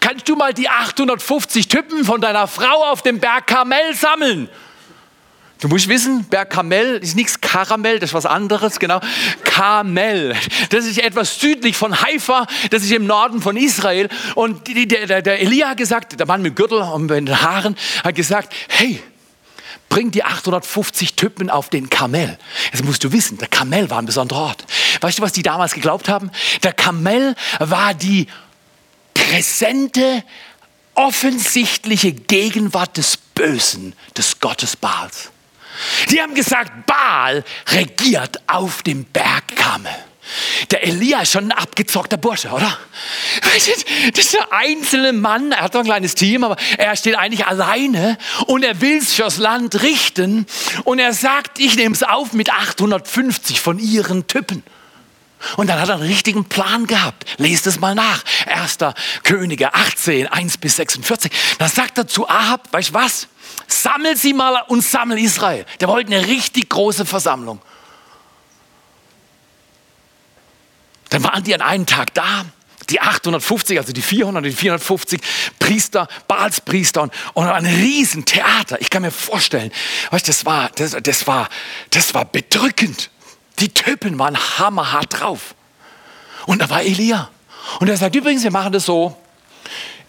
[0.00, 4.48] Kannst du mal die 850 Typen von deiner Frau auf dem Berg Karmel sammeln?
[5.60, 9.00] Du musst wissen, Berg Karmel ist nichts Karamell, das ist was anderes, genau.
[9.44, 10.34] Karmel,
[10.70, 14.08] das ist etwas südlich von Haifa, das ist im Norden von Israel.
[14.34, 17.76] Und der, der, der Elia hat gesagt, der Mann mit Gürtel und mit den Haaren,
[18.02, 19.00] hat gesagt, hey,
[19.92, 22.38] bring die 850 Typen auf den Kamel.
[22.72, 24.64] Jetzt musst du wissen, der Kamel war ein besonderer Ort.
[25.02, 26.30] Weißt du, was die damals geglaubt haben?
[26.62, 28.26] Der Kamel war die
[29.12, 30.24] präsente,
[30.94, 35.30] offensichtliche Gegenwart des Bösen, des Gottes Baals.
[36.10, 39.92] Die haben gesagt, Baal regiert auf dem Berg Kamel.
[40.70, 42.78] Der Elia ist schon ein abgezockter Bursche, oder?
[43.42, 47.46] Das ist ein einzelner Mann, er hat noch ein kleines Team, aber er steht eigentlich
[47.46, 50.46] alleine und er will es fürs Land richten
[50.84, 54.62] und er sagt, ich nehme es auf mit 850 von ihren Typen.
[55.56, 57.24] Und dann hat er einen richtigen Plan gehabt.
[57.38, 58.22] Lest es mal nach.
[58.46, 61.32] Erster Könige 18, 1 bis 46.
[61.58, 63.26] Dann sagt er zu Ahab, weißt du was?
[63.66, 65.66] Sammel sie mal und sammel Israel.
[65.80, 67.60] Der wollte eine richtig große Versammlung.
[71.12, 72.46] Dann waren die an einem Tag da,
[72.88, 75.20] die 850, also die 400, die 450
[75.58, 78.80] Priester, Baalspriester und, und ein Riesentheater.
[78.80, 79.70] Ich kann mir vorstellen,
[80.10, 81.50] weißt, das, war, das, das, war,
[81.90, 83.10] das war bedrückend.
[83.58, 85.54] Die Typen waren hammerhart drauf.
[86.46, 87.28] Und da war Elia.
[87.78, 89.14] Und er sagt, übrigens, wir machen das so,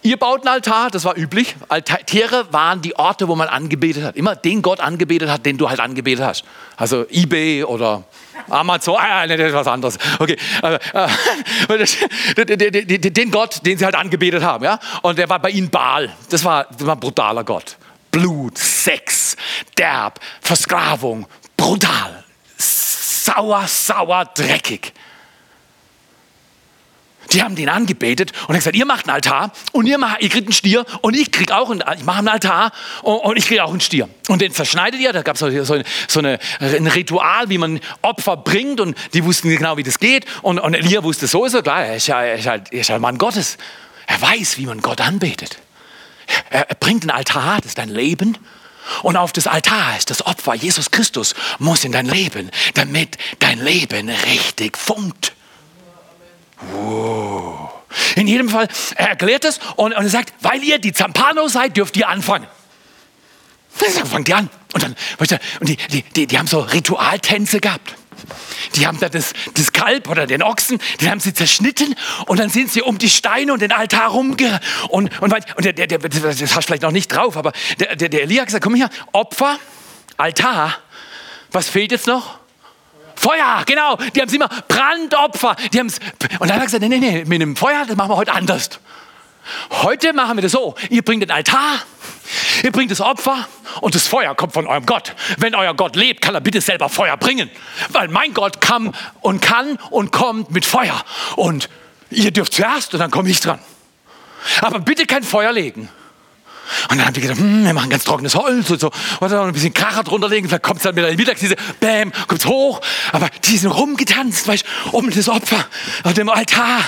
[0.06, 1.56] Ihr baut einen Altar, das war üblich.
[1.70, 4.16] Altäre waren die Orte, wo man angebetet hat.
[4.16, 6.44] Immer den Gott angebetet hat, den du halt angebetet hast.
[6.76, 8.04] Also eBay oder
[8.50, 9.96] Amazon, ah, das ist was anderes.
[10.18, 10.78] Okay, äh,
[13.10, 14.78] den Gott, den sie halt angebetet haben, ja.
[15.00, 16.12] Und der war bei ihnen Baal.
[16.28, 17.78] Das war, das war ein brutaler Gott.
[18.10, 19.38] Blut, Sex,
[19.78, 22.24] Derb, Versklavung, brutal,
[22.58, 24.92] sauer, sauer, dreckig.
[27.34, 30.28] Die haben den angebetet und er gesagt, ihr macht einen Altar und ihr, macht, ihr
[30.28, 33.46] kriegt einen Stier und ich krieg auch einen, ich mache einen Altar und, und ich
[33.46, 34.08] kriege auch einen Stier.
[34.28, 38.36] Und den verschneidet ihr, da gab es so, so, so ein Ritual, wie man Opfer
[38.36, 40.26] bringt und die wussten genau, wie das geht.
[40.42, 43.00] Und, und Elia wusste sowieso, klar, er ist, ja, er, ist halt, er ist halt
[43.00, 43.58] Mann Gottes.
[44.06, 45.58] Er weiß, wie man Gott anbetet.
[46.50, 48.38] Er, er bringt einen Altar, das ist dein Leben.
[49.02, 53.58] Und auf das Altar ist das Opfer, Jesus Christus muss in dein Leben, damit dein
[53.58, 55.32] Leben richtig funkt.
[58.16, 61.76] In jedem Fall, er erklärt es und, und er sagt, weil ihr die Zampano seid,
[61.76, 62.46] dürft ihr anfangen.
[63.78, 64.50] Dann fangt ihr an.
[64.72, 67.94] Und dann, und die, die, die, die haben so Ritualtänze gehabt.
[68.74, 71.94] Die haben da das, das Kalb oder den Ochsen, den haben sie zerschnitten
[72.26, 74.60] und dann sind sie um die Steine und den Altar rumge...
[74.88, 77.96] Und, und, und der, der, der, das hast du vielleicht noch nicht drauf, aber der,
[77.96, 79.58] der, der Elia hat gesagt, komm her, Opfer,
[80.16, 80.76] Altar,
[81.52, 82.38] was fehlt jetzt noch?
[83.24, 83.96] Feuer, genau.
[84.14, 85.56] Die haben es immer Brandopfer.
[85.72, 85.98] Die haben's,
[86.38, 88.32] und dann hat er gesagt, nee, nee, nee, mit dem Feuer, das machen wir heute
[88.32, 88.68] anders.
[89.70, 90.74] Heute machen wir das so.
[90.90, 91.80] Ihr bringt den Altar,
[92.62, 93.48] ihr bringt das Opfer
[93.80, 95.14] und das Feuer kommt von eurem Gott.
[95.38, 97.50] Wenn euer Gott lebt, kann er bitte selber Feuer bringen.
[97.90, 101.02] Weil mein Gott kam und kann und kommt mit Feuer.
[101.36, 101.70] Und
[102.10, 103.58] ihr dürft zuerst und dann komme ich dran.
[104.60, 105.88] Aber bitte kein Feuer legen.
[106.90, 108.90] Und dann haben die gedacht, hm, wir machen ganz trockenes Holz und so.
[109.20, 110.48] Und dann ein bisschen Kracher drunter legen.
[110.48, 112.80] Vielleicht kommt es dann wieder in die Mittagszeit, bäm, kommt es hoch.
[113.12, 115.66] Aber die sind rumgetanzt, weißt, um das Opfer
[116.02, 116.80] auf dem Altar.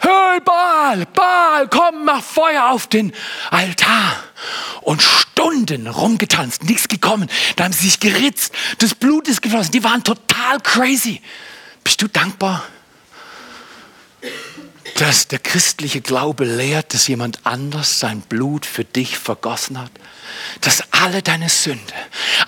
[0.00, 3.12] Hey, Baal, Baal, komm, mach Feuer auf den
[3.50, 4.16] Altar.
[4.82, 7.28] Und Stunden rumgetanzt, nichts gekommen.
[7.56, 9.72] Da haben sie sich geritzt, das Blut ist geflossen.
[9.72, 11.20] Die waren total crazy.
[11.84, 12.62] Bist du dankbar?
[14.96, 19.90] Dass der christliche Glaube lehrt, dass jemand anders sein Blut für dich vergossen hat.
[20.60, 21.92] Dass alle deine Sünde,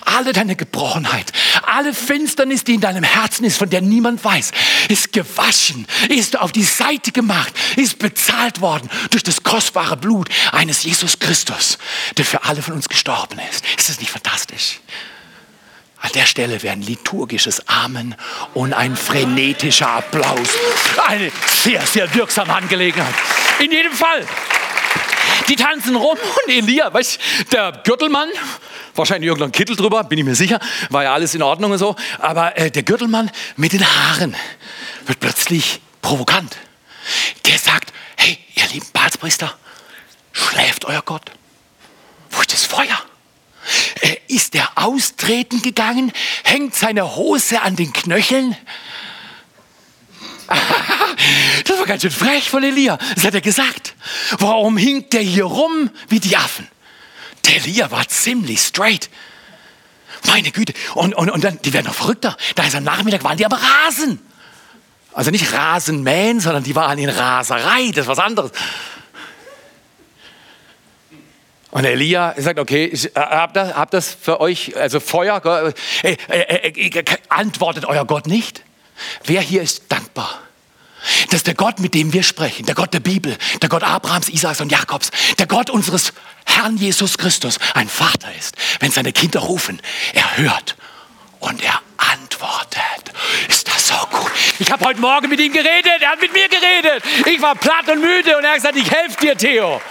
[0.01, 1.31] alle deine Gebrochenheit,
[1.63, 4.51] alle Finsternis, die in deinem Herzen ist, von der niemand weiß,
[4.89, 10.83] ist gewaschen, ist auf die Seite gemacht, ist bezahlt worden durch das kostbare Blut eines
[10.83, 11.77] Jesus Christus,
[12.17, 13.65] der für alle von uns gestorben ist.
[13.77, 14.79] Ist das nicht fantastisch?
[16.03, 18.15] An der Stelle wäre ein liturgisches Amen
[18.53, 20.49] und ein frenetischer Applaus.
[21.07, 23.13] Eine sehr, sehr wirksame Angelegenheit.
[23.59, 24.27] In jedem Fall.
[25.47, 27.19] Die tanzen rum und Elia, weißt
[27.53, 28.27] der Gürtelmann,
[28.95, 31.95] wahrscheinlich irgendein Kittel drüber, bin ich mir sicher, war ja alles in Ordnung und so,
[32.19, 34.35] aber äh, der Gürtelmann mit den Haaren
[35.05, 36.57] wird plötzlich provokant.
[37.45, 39.57] Der sagt, hey, ihr lieben Balspriester,
[40.33, 41.31] schläft euer Gott?
[42.29, 42.99] Wo ist das Feuer?
[44.27, 46.11] Ist er austreten gegangen?
[46.43, 48.55] Hängt seine Hose an den Knöcheln?
[51.65, 52.97] Das war ganz schön frech von Elia.
[53.15, 53.95] Das hat er gesagt.
[54.39, 56.67] Warum hinkt der hier rum wie die Affen?
[57.45, 59.09] Der Elia war ziemlich straight.
[60.27, 60.73] Meine Güte.
[60.95, 62.37] Und, und, und dann, die werden noch verrückter.
[62.55, 64.19] Da ist am Nachmittag, waren die am Rasen.
[65.13, 67.89] Also nicht Rasenmähen, sondern die waren in Raserei.
[67.89, 68.51] Das ist was anderes.
[71.73, 76.17] Und Elia sagt, okay, ich äh, hab das, hab das für euch, also Feuer, äh,
[76.27, 78.61] äh, antwortet euer Gott nicht?
[79.23, 80.39] Wer hier ist dankbar?
[81.31, 84.61] Dass der Gott, mit dem wir sprechen, der Gott der Bibel, der Gott Abrahams, Isaaks
[84.61, 85.09] und Jakobs,
[85.39, 86.13] der Gott unseres
[86.45, 88.55] Herrn Jesus Christus, ein Vater ist.
[88.79, 89.81] Wenn seine Kinder rufen,
[90.13, 90.75] er hört
[91.39, 93.11] und er antwortet.
[93.49, 94.31] Ist das so gut?
[94.59, 97.03] Ich habe heute Morgen mit ihm geredet, er hat mit mir geredet.
[97.25, 99.81] Ich war platt und müde und er hat gesagt, ich helfe dir, Theo.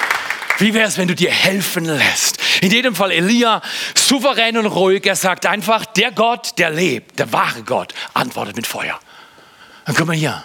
[0.62, 2.38] Wie wäre es, wenn du dir helfen lässt?
[2.61, 3.61] In jedem Fall Elia,
[3.96, 5.05] souverän und ruhig.
[5.05, 8.96] Er sagt einfach, der Gott, der lebt, der wahre Gott, antwortet mit Feuer.
[9.87, 10.44] Dann komm mal hier.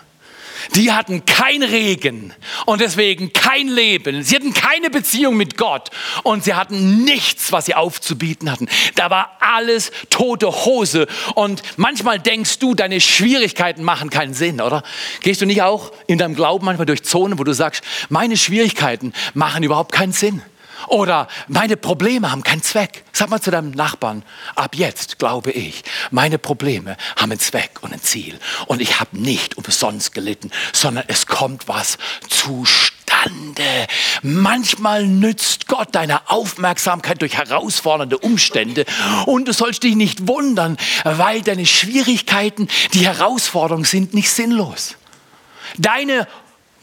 [0.75, 2.33] Die hatten kein Regen
[2.65, 4.23] und deswegen kein Leben.
[4.23, 5.89] Sie hatten keine Beziehung mit Gott
[6.23, 8.67] und sie hatten nichts, was sie aufzubieten hatten.
[8.95, 11.07] Da war alles tote Hose.
[11.35, 14.83] Und manchmal denkst du, deine Schwierigkeiten machen keinen Sinn, oder?
[15.21, 19.13] Gehst du nicht auch in deinem Glauben manchmal durch Zonen, wo du sagst, meine Schwierigkeiten
[19.33, 20.41] machen überhaupt keinen Sinn?
[20.87, 23.03] Oder meine Probleme haben keinen Zweck.
[23.11, 24.23] Sag mal zu deinem Nachbarn,
[24.55, 28.39] ab jetzt glaube ich, meine Probleme haben einen Zweck und ein Ziel.
[28.67, 31.97] Und ich habe nicht umsonst gelitten, sondern es kommt was
[32.29, 33.63] zustande.
[34.21, 38.85] Manchmal nützt Gott deine Aufmerksamkeit durch herausfordernde Umstände
[39.25, 44.95] und du sollst dich nicht wundern, weil deine Schwierigkeiten, die Herausforderungen sind, nicht sinnlos.
[45.77, 46.27] Deine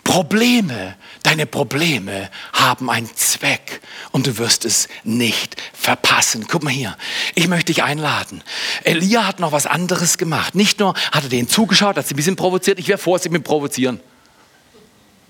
[0.05, 3.81] Probleme, deine Probleme haben einen Zweck
[4.13, 6.47] und du wirst es nicht verpassen.
[6.47, 6.97] Guck mal hier,
[7.35, 8.43] ich möchte dich einladen.
[8.85, 10.55] Elia hat noch was anderes gemacht.
[10.55, 12.79] Nicht nur hat er denen zugeschaut, hat sie ein bisschen provoziert.
[12.79, 14.01] Ich wäre vorsichtig mit Provozieren.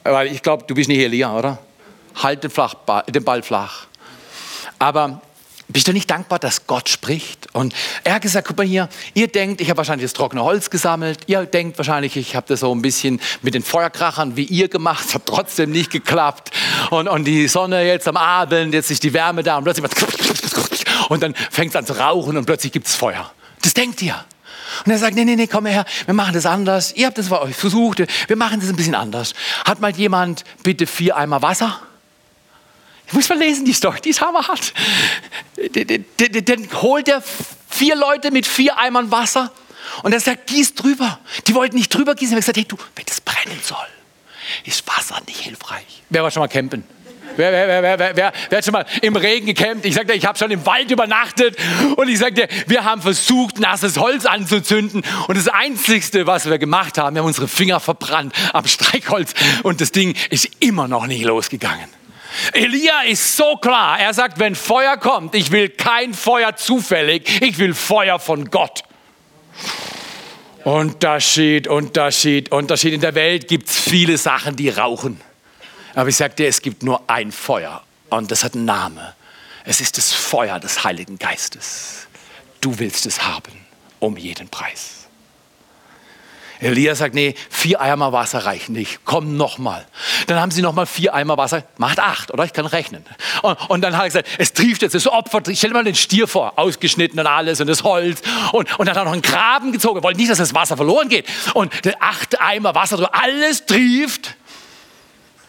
[0.02, 1.58] Weil ich glaube, du bist nicht Elia, oder?
[2.16, 2.74] Halt den, flach,
[3.08, 3.86] den Ball flach.
[4.78, 5.22] Aber
[5.68, 7.54] bist du nicht dankbar, dass Gott spricht?
[7.54, 7.74] Und
[8.04, 11.20] er hat gesagt, guck mal hier, ihr denkt, ich habe wahrscheinlich das trockene Holz gesammelt.
[11.26, 15.04] Ihr denkt wahrscheinlich, ich habe das so ein bisschen mit den Feuerkrachern wie ihr gemacht.
[15.08, 16.50] Es hat trotzdem nicht geklappt.
[16.90, 19.84] Und, und die Sonne jetzt am Abend, jetzt ist die Wärme da und plötzlich
[21.08, 23.30] und dann fängt es an zu rauchen und plötzlich gibt es Feuer.
[23.62, 24.24] Das denkt ihr.
[24.84, 26.92] Und er sagt, nee, nee, nee, komm her, wir machen das anders.
[26.92, 29.34] Ihr habt das bei euch versucht, wir machen das ein bisschen anders.
[29.64, 31.80] Hat mal jemand bitte vier Eimer Wasser?
[33.06, 34.72] Ich muss mal lesen, die Story, die ist hammerhart.
[35.74, 37.22] Dann holt er
[37.68, 39.52] vier Leute mit vier Eimern Wasser
[40.02, 41.18] und er sagt, gieß drüber.
[41.46, 43.86] Die wollten nicht drüber gießen, er hat gesagt, hey du, wenn das brennen soll,
[44.64, 46.02] ist Wasser nicht hilfreich.
[46.10, 46.84] Wer war schon mal campen?
[47.36, 49.84] Wer, wer, wer, wer, wer, wer hat schon mal im Regen gecampt?
[49.84, 51.56] Ich sagte, ich habe schon im Wald übernachtet
[51.96, 56.96] und ich sagte, wir haben versucht, nasses Holz anzuzünden und das Einzige, was wir gemacht
[56.98, 61.24] haben, wir haben unsere Finger verbrannt am Streichholz und das Ding ist immer noch nicht
[61.24, 61.88] losgegangen.
[62.52, 63.98] Elia ist so klar.
[63.98, 68.82] Er sagt, wenn Feuer kommt, ich will kein Feuer zufällig, ich will Feuer von Gott.
[70.64, 72.94] Unterschied, Unterschied, Unterschied.
[72.94, 75.20] In der Welt gibt es viele Sachen, die rauchen.
[75.94, 79.06] Aber ich sage dir, es gibt nur ein Feuer und das hat einen Namen.
[79.64, 82.06] Es ist das Feuer des Heiligen Geistes.
[82.60, 83.52] Du willst es haben,
[84.00, 85.03] um jeden Preis.
[86.60, 89.00] Elia sagt, nee, vier Eimer Wasser reichen nicht.
[89.04, 89.84] Komm nochmal.
[90.26, 91.64] Dann haben sie nochmal vier Eimer Wasser.
[91.78, 92.44] Macht acht, oder?
[92.44, 93.04] Ich kann rechnen.
[93.42, 95.48] Und, und dann hat er gesagt, es trieft jetzt, es opfert.
[95.54, 98.22] Stell dir mal den Stier vor, ausgeschnitten und alles und das Holz.
[98.52, 99.98] Und, und dann hat er noch einen Graben gezogen.
[99.98, 101.26] Er wollte nicht, dass das Wasser verloren geht.
[101.54, 104.36] Und acht Eimer Wasser, alles trieft.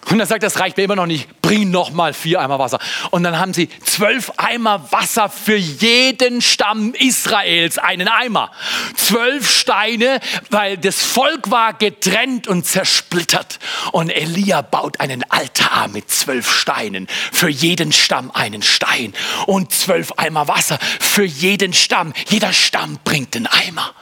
[0.10, 1.42] Und dann sagt, das reicht mir immer noch nicht.
[1.42, 2.80] Bring noch mal vier Eimer Wasser.
[3.10, 8.52] Und dann haben sie zwölf Eimer Wasser für jeden Stamm Israels, einen Eimer.
[8.96, 10.20] Zwölf Steine,
[10.52, 13.60] weil das Volk war getrennt und zersplittert.
[13.92, 17.08] Und Elia baut einen Altar mit zwölf Steinen.
[17.32, 19.14] Für jeden Stamm einen Stein.
[19.48, 22.14] Und zwölf Eimer Wasser für jeden Stamm.
[22.28, 23.94] Jeder Stamm bringt einen Eimer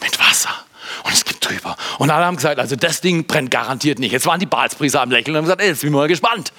[0.00, 0.50] mit Wasser.
[1.04, 1.76] Und es gibt drüber.
[1.98, 4.12] Und alle haben gesagt, also das Ding brennt garantiert nicht.
[4.12, 6.52] Jetzt waren die Balspriester am Lächeln und haben gesagt, jetzt bin ich mal gespannt.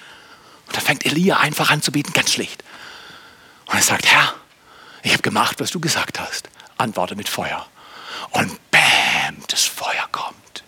[0.67, 2.63] Und dann fängt Elia einfach an zu beten, ganz schlicht.
[3.67, 4.33] Und er sagt, Herr,
[5.03, 6.49] ich habe gemacht, was du gesagt hast.
[6.77, 7.65] Antworte mit Feuer.
[8.31, 10.63] Und bam, das Feuer kommt.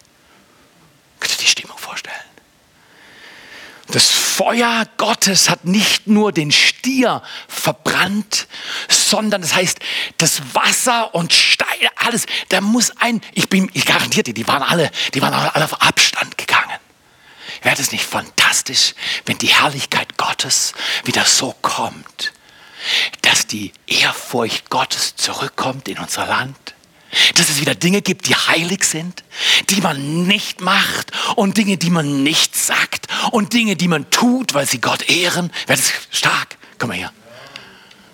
[1.20, 2.16] Könnt ihr die Stimmung vorstellen?
[3.88, 8.48] Das Feuer Gottes hat nicht nur den Stier verbrannt,
[8.90, 9.80] sondern das heißt,
[10.18, 11.63] das Wasser und Steine,
[11.96, 15.66] alles, da muss ein, ich bin, ich garantiere dir, die waren alle, die waren alle
[15.66, 16.78] auf Abstand gegangen.
[17.62, 18.94] Wäre das nicht fantastisch,
[19.26, 20.74] wenn die Herrlichkeit Gottes
[21.06, 22.34] wieder so kommt,
[23.22, 26.58] dass die Ehrfurcht Gottes zurückkommt in unser Land?
[27.36, 29.24] Dass es wieder Dinge gibt, die heilig sind,
[29.70, 34.56] die man nicht macht und Dinge, die man nicht sagt und Dinge, die man tut,
[34.56, 35.52] weil sie Gott ehren.
[35.68, 36.58] Wäre das stark?
[36.80, 37.14] Komm mal her.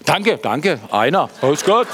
[0.06, 0.80] Danke, danke.
[0.92, 1.30] Einer.
[1.42, 1.88] Alles gut.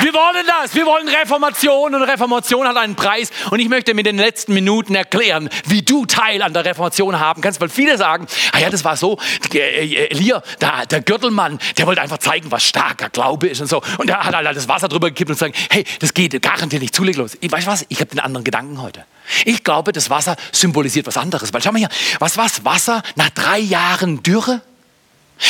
[0.00, 0.74] Wir wollen das.
[0.76, 3.30] Wir wollen Reformation und Reformation hat einen Preis.
[3.50, 7.40] Und ich möchte mit den letzten Minuten erklären, wie du Teil an der Reformation haben
[7.40, 7.60] kannst.
[7.60, 9.18] Weil viele sagen, ah ja, das war so,
[9.52, 13.82] äh, Elia, der, der Gürtelmann, der wollte einfach zeigen, was starker Glaube ist und so.
[13.98, 16.94] Und er hat halt das Wasser drüber gekippt und gesagt, hey, das geht garantiert nicht
[16.94, 17.36] zuleglos.
[17.40, 19.04] Ich weiß was, ich habe den anderen Gedanken heute.
[19.44, 21.52] Ich glaube, das Wasser symbolisiert was anderes.
[21.52, 21.88] Weil schau mal hier,
[22.18, 24.62] was war Wasser nach drei Jahren Dürre?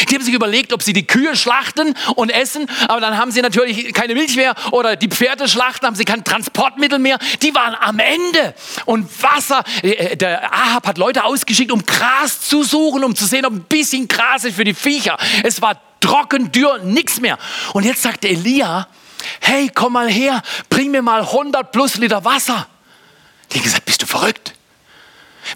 [0.08, 3.40] Die haben sich überlegt, ob sie die Kühe schlachten und essen, aber dann haben sie
[3.40, 7.18] natürlich keine Milch mehr oder die Pferde schlachten, haben sie kein Transportmittel mehr.
[7.40, 8.54] Die waren am Ende.
[8.84, 13.46] Und Wasser, äh, der Ahab hat Leute ausgeschickt, um Gras zu suchen, um zu sehen,
[13.46, 15.16] ob ein bisschen Gras ist für die Viecher.
[15.42, 17.38] Es war trocken, dürr, nichts mehr.
[17.72, 18.88] Und jetzt sagte Elia,
[19.40, 22.66] hey, komm mal her, bring mir mal 100 plus Liter Wasser.
[23.52, 24.54] Die haben gesagt, bist du verrückt?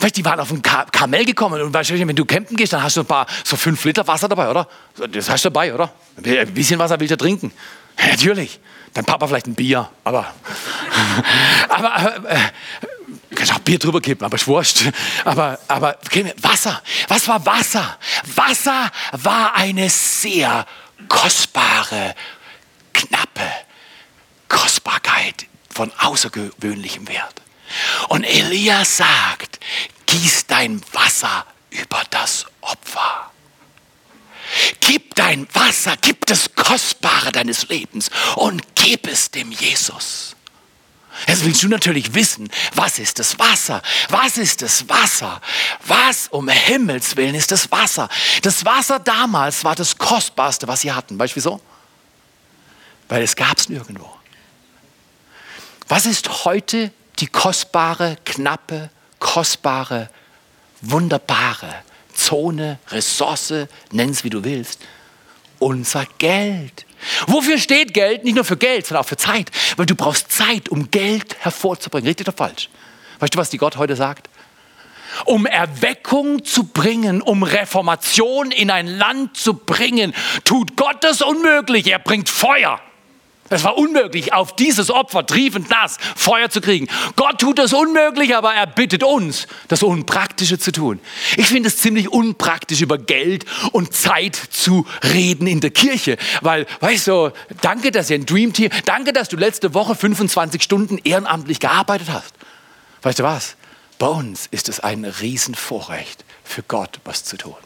[0.00, 2.96] Weißt, die waren auf ein Kamel gekommen und weißt, wenn du campen gehst, dann hast
[2.96, 4.66] du ein paar, so fünf Liter Wasser dabei, oder?
[4.96, 5.92] Das hast du dabei, oder?
[6.16, 7.52] Ein bisschen Wasser willst du trinken.
[7.98, 8.58] Ja, natürlich.
[8.94, 10.34] Dein Papa vielleicht ein Bier, aber,
[11.68, 12.38] aber, äh,
[13.34, 14.82] kannst auch Bier drüber kippen, aber ist wurscht.
[15.24, 15.98] Aber, aber
[16.42, 16.82] Wasser.
[17.08, 17.98] Was war Wasser?
[18.34, 20.66] Wasser war eine sehr
[21.08, 22.14] kostbare,
[22.92, 23.50] knappe
[24.48, 27.41] Kostbarkeit von außergewöhnlichem Wert.
[28.08, 29.60] Und Elia sagt,
[30.06, 33.30] gieß dein Wasser über das Opfer.
[34.80, 40.36] Gib dein Wasser, gib das Kostbare deines Lebens und gib es dem Jesus.
[41.26, 43.82] Jetzt willst du natürlich wissen, was ist das Wasser?
[44.08, 45.40] Was ist das Wasser?
[45.86, 48.08] Was um Himmels Willen ist das Wasser?
[48.42, 51.18] Das Wasser damals war das Kostbarste, was sie hatten.
[51.18, 51.60] Weißt du wieso?
[53.08, 54.10] Weil es gab es nirgendwo.
[55.88, 60.10] Was ist heute die kostbare, knappe, kostbare,
[60.80, 61.72] wunderbare
[62.12, 64.80] Zone, Ressource, nenn es wie du willst,
[65.60, 66.84] unser Geld.
[67.28, 68.24] Wofür steht Geld?
[68.24, 69.52] Nicht nur für Geld, sondern auch für Zeit.
[69.76, 72.08] Weil du brauchst Zeit, um Geld hervorzubringen.
[72.08, 72.68] Richtig oder falsch?
[73.20, 74.28] Weißt du, was die Gott heute sagt?
[75.24, 80.12] Um Erweckung zu bringen, um Reformation in ein Land zu bringen,
[80.44, 81.86] tut Gott das unmöglich.
[81.86, 82.80] Er bringt Feuer.
[83.52, 86.88] Es war unmöglich, auf dieses Opfer triefend nass Feuer zu kriegen.
[87.16, 91.00] Gott tut das unmöglich, aber er bittet uns, das Unpraktische zu tun.
[91.36, 96.16] Ich finde es ziemlich unpraktisch, über Geld und Zeit zu reden in der Kirche.
[96.40, 100.62] Weil, weißt du, danke, dass ihr ein Dream Team, danke, dass du letzte Woche 25
[100.62, 102.32] Stunden ehrenamtlich gearbeitet hast.
[103.02, 103.56] Weißt du was?
[103.98, 107.56] Bei uns ist es ein Riesenvorrecht, für Gott was zu tun.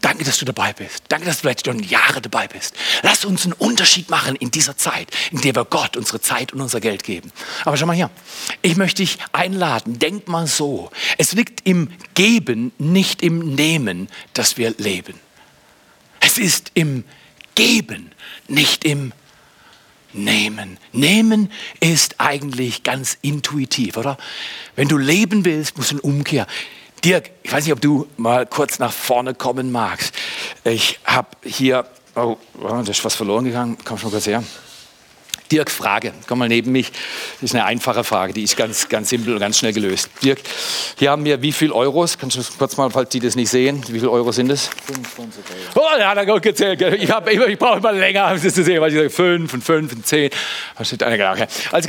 [0.00, 1.04] Danke, dass du dabei bist.
[1.08, 2.74] Danke, dass du vielleicht schon Jahre dabei bist.
[3.02, 6.60] Lass uns einen Unterschied machen in dieser Zeit, in der wir Gott unsere Zeit und
[6.62, 7.30] unser Geld geben.
[7.64, 8.10] Aber schau mal hier.
[8.62, 9.98] Ich möchte dich einladen.
[9.98, 10.90] Denk mal so.
[11.18, 15.20] Es liegt im Geben, nicht im Nehmen, dass wir leben.
[16.20, 17.04] Es ist im
[17.54, 18.12] Geben,
[18.48, 19.12] nicht im
[20.12, 20.78] Nehmen.
[20.92, 24.16] Nehmen ist eigentlich ganz intuitiv, oder?
[24.76, 26.46] Wenn du leben willst, muss ein Umkehr.
[27.04, 30.14] Dirk, ich weiß nicht, ob du mal kurz nach vorne kommen magst.
[30.64, 33.78] Ich habe hier, oh, da ist was verloren gegangen.
[33.84, 34.42] Komm schon kurz her.
[35.50, 36.92] Dirk, Frage, komm mal neben mich.
[37.40, 40.08] Das ist eine einfache Frage, die ist ganz, ganz simpel und ganz schnell gelöst.
[40.22, 40.38] Dirk,
[40.96, 42.16] hier haben wir wie viel Euros?
[42.18, 44.68] Kannst du kurz mal, falls die das nicht sehen, wie viel Euro sind es?
[44.86, 45.44] 25
[45.74, 45.86] Euro.
[45.86, 46.80] Oh, ja, da gut gezählt.
[46.80, 49.52] Ich, hab, ich, ich brauche immer länger, um das zu sehen, weil ich sage 5
[49.52, 50.30] und 5 und 10.
[50.76, 51.48] Also egal,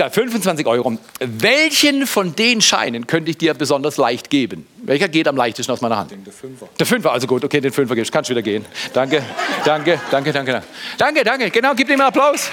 [0.09, 0.97] 25 Euro.
[1.20, 4.66] Welchen von den Scheinen könnte ich dir besonders leicht geben?
[4.84, 6.12] Welcher geht am leichtesten aus meiner Hand?
[6.12, 6.68] Der Fünfer.
[6.80, 8.12] Der Fünfer, also gut, okay, den Fünfer gibst.
[8.12, 8.66] Kannst wieder gehen.
[8.93, 9.22] Danke,
[9.64, 10.64] danke, danke, danke.
[10.97, 12.49] Danke, danke, genau, gib ihm einen Applaus.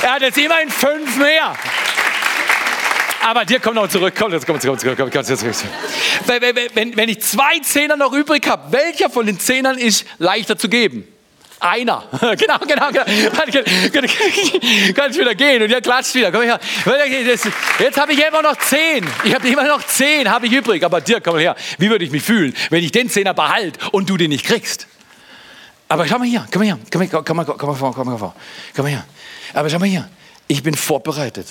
[0.00, 1.54] Er hat jetzt immerhin fünf mehr.
[3.24, 4.14] Aber dir kommt noch zurück.
[4.18, 5.54] Komm, jetzt komm, komm, komm, komm, komm, zurück.
[6.74, 10.68] Wenn, wenn ich zwei Zehner noch übrig habe, welcher von den Zehnern ist leichter zu
[10.68, 11.06] geben?
[11.60, 12.02] Einer.
[12.36, 13.04] genau, genau, genau.
[14.94, 16.32] Kann ich wieder gehen und ihr klatscht wieder.
[16.32, 16.58] Komm her.
[17.78, 19.06] Jetzt habe ich immer noch zehn.
[19.22, 20.82] Ich habe immer noch zehn, habe ich übrig.
[20.82, 21.54] Aber dir, komm her.
[21.78, 24.88] Wie würde ich mich fühlen, wenn ich den Zehner behalte und du den nicht kriegst?
[25.88, 28.34] Aber schau mal hier, komm mal hier, komm mal, komm komm vor, komm mal vor,
[28.74, 29.04] komm mal hier.
[29.52, 30.08] Aber schau mal hier,
[30.48, 31.46] ich bin vorbereitet.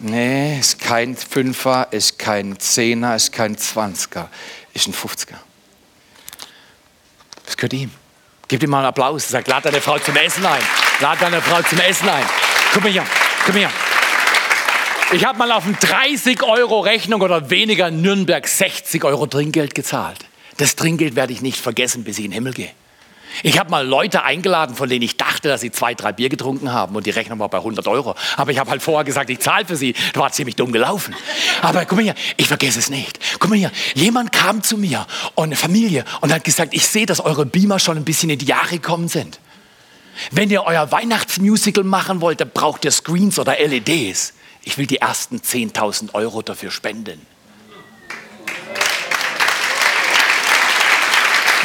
[0.00, 4.28] Nee, ist kein Fünfer, ist kein Zehner, ist kein Zwanziger,
[4.74, 5.40] ist ein Fünfziger.
[7.46, 7.90] Das gehört ihm.
[8.48, 9.28] Gib ihm mal einen Applaus.
[9.28, 10.62] Sag, lad deine Frau zum Essen ein.
[11.00, 12.24] Lad deine Frau zum Essen ein.
[12.72, 13.04] Guck mal hier,
[13.44, 13.70] guck mal hier.
[15.12, 19.74] Ich habe mal auf eine 30 Euro Rechnung oder weniger in Nürnberg 60 Euro Trinkgeld
[19.74, 20.18] gezahlt.
[20.56, 22.70] Das Trinkgeld werde ich nicht vergessen, bis ich in den Himmel gehe.
[23.42, 26.72] Ich habe mal Leute eingeladen, von denen ich dachte, dass sie zwei, drei Bier getrunken
[26.72, 28.14] haben und die Rechnung war bei 100 Euro.
[28.36, 29.92] Aber ich habe halt vorher gesagt, ich zahle für sie.
[29.92, 31.14] Das war ziemlich dumm gelaufen.
[31.62, 33.18] Aber guck mal hier, ich vergesse es nicht.
[33.38, 37.06] Guck mal hier, jemand kam zu mir und eine Familie und hat gesagt, ich sehe,
[37.06, 39.38] dass eure Beamer schon ein bisschen in die Jahre gekommen sind.
[40.30, 44.32] Wenn ihr euer Weihnachtsmusical machen wollt, dann braucht ihr Screens oder LEDs.
[44.62, 47.20] Ich will die ersten 10.000 Euro dafür spenden.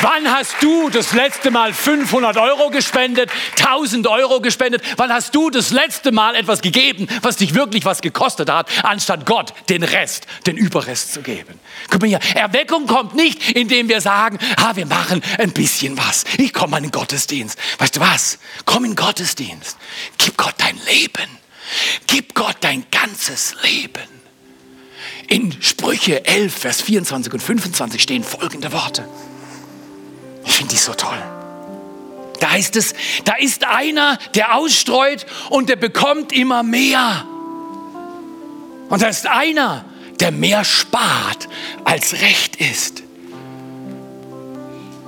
[0.01, 3.29] Wann hast du das letzte Mal 500 Euro gespendet,
[3.59, 4.81] 1000 Euro gespendet?
[4.97, 9.27] Wann hast du das letzte Mal etwas gegeben, was dich wirklich was gekostet hat, anstatt
[9.27, 11.59] Gott den Rest, den Überrest zu geben?
[11.91, 16.23] Guck mal hier, Erweckung kommt nicht, indem wir sagen, ah, wir machen ein bisschen was.
[16.37, 17.59] Ich komme in den Gottesdienst.
[17.77, 18.39] Weißt du was?
[18.65, 19.77] Komm in den Gottesdienst.
[20.17, 21.29] Gib Gott dein Leben.
[22.07, 24.01] Gib Gott dein ganzes Leben.
[25.27, 29.07] In Sprüche 11, Vers 24 und 25 stehen folgende Worte.
[30.45, 31.21] Ich finde die so toll.
[32.39, 37.25] Da heißt es, da ist einer, der ausstreut und der bekommt immer mehr.
[38.89, 39.85] Und da ist einer,
[40.19, 41.47] der mehr spart,
[41.85, 43.03] als recht ist.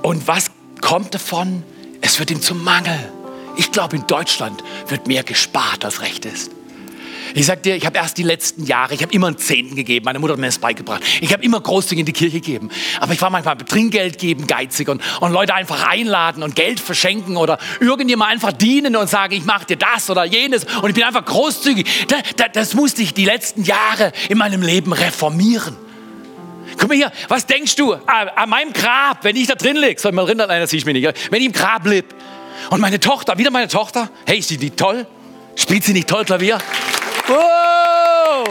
[0.04, 1.64] Und was kommt davon?
[2.02, 3.12] Es wird ihm zum Mangel.
[3.56, 6.52] Ich glaube, in Deutschland wird mehr gespart, als recht ist.
[7.36, 10.06] Ich sag dir, ich habe erst die letzten Jahre, ich habe immer einen Zehnten gegeben.
[10.06, 11.02] Meine Mutter hat mir das beigebracht.
[11.22, 12.70] Ich habe immer großzügig in die Kirche gegeben.
[13.00, 17.38] Aber ich war manchmal Trinkgeld geben geizig und, und Leute einfach einladen und Geld verschenken
[17.38, 21.04] oder irgendjemand einfach dienen und sagen, ich mache dir das oder jenes und ich bin
[21.04, 22.08] einfach großzügig.
[22.08, 25.76] Das, das, das musste ich die letzten Jahre in meinem Leben reformieren.
[26.78, 30.00] Guck mal hier, was denkst du an meinem Grab, wenn ich da drin liege?
[30.00, 31.32] Soll ich mal das sehe ich mir nicht.
[31.32, 32.08] Wenn ich im Grab lebe
[32.70, 35.06] und meine Tochter, wieder meine Tochter, hey, ist die nicht toll?
[35.56, 36.58] Spielt sie nicht toll Klavier?
[37.30, 38.46] Oh!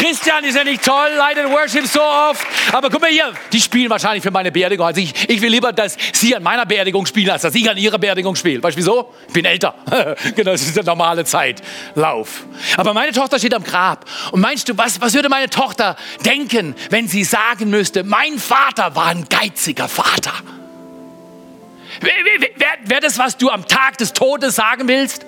[0.00, 2.46] Christian ist ja nicht toll, leidet Worship so oft.
[2.72, 4.86] Aber guck mal hier, die spielen wahrscheinlich für meine Beerdigung.
[4.86, 7.76] Also ich, ich will lieber, dass sie an meiner Beerdigung spielen, als dass ich an
[7.76, 8.62] ihrer Beerdigung spiele.
[8.62, 9.12] Weißt du wieso?
[9.28, 9.74] Ich bin älter.
[10.34, 12.46] genau, das ist der normale Zeitlauf.
[12.78, 14.06] Aber meine Tochter steht am Grab.
[14.32, 18.96] Und meinst du, was, was würde meine Tochter denken, wenn sie sagen müsste, mein Vater
[18.96, 20.32] war ein geiziger Vater?
[22.00, 22.24] Wäre
[22.86, 25.26] wär das, was du am Tag des Todes sagen willst?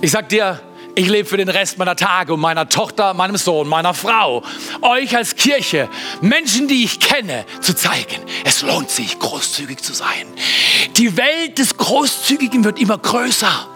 [0.00, 0.60] Ich sag dir,
[0.98, 4.42] Ich lebe für den Rest meiner Tage und meiner Tochter, meinem Sohn, meiner Frau,
[4.82, 5.88] euch als Kirche,
[6.20, 10.26] Menschen, die ich kenne, zu zeigen, es lohnt sich, großzügig zu sein.
[10.96, 13.68] Die Welt des Großzügigen wird immer größer.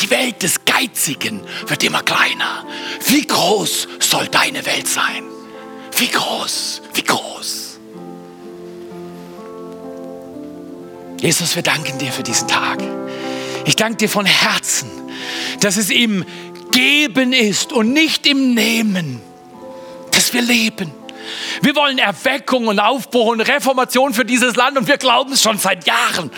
[0.00, 2.64] Die Welt des Geizigen wird immer kleiner.
[3.08, 5.24] Wie groß soll deine Welt sein?
[5.98, 7.78] Wie groß, wie groß.
[11.20, 12.82] Jesus, wir danken dir für diesen Tag.
[13.66, 14.90] Ich danke dir von Herzen,
[15.60, 16.24] dass es im
[16.70, 19.20] Geben ist und nicht im Nehmen,
[20.10, 20.90] dass wir leben.
[21.62, 25.58] Wir wollen Erweckung und Aufbruch und Reformation für dieses Land und wir glauben es schon
[25.58, 26.30] seit Jahren.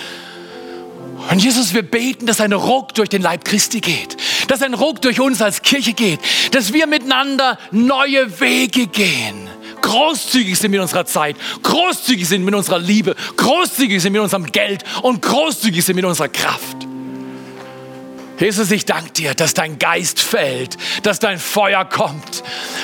[1.31, 4.17] Und Jesus, wir beten, dass ein Ruck durch den Leib Christi geht,
[4.49, 6.21] dass ein Ruck durch uns als Kirche geht,
[6.53, 9.49] dass wir miteinander neue Wege gehen.
[9.81, 14.85] Großzügig sind mit unserer Zeit, großzügig sind mit unserer Liebe, großzügig sind mit unserem Geld
[15.03, 16.86] und großzügig sind mit unserer Kraft.
[18.39, 22.43] Jesus, ich danke dir, dass dein Geist fällt, dass dein Feuer kommt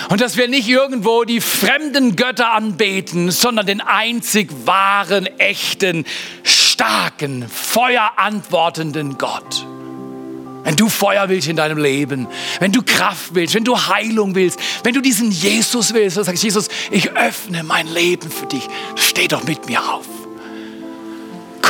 [0.08, 6.06] und dass wir nicht irgendwo die fremden Götter anbeten, sondern den einzig wahren, echten,
[6.42, 9.66] starken, feuerantwortenden Gott.
[10.64, 12.28] Wenn du Feuer willst in deinem Leben,
[12.60, 16.42] wenn du Kraft willst, wenn du Heilung willst, wenn du diesen Jesus willst, dann sagst
[16.42, 18.68] Jesus, ich öffne mein Leben für dich.
[18.94, 20.06] Steh doch mit mir auf.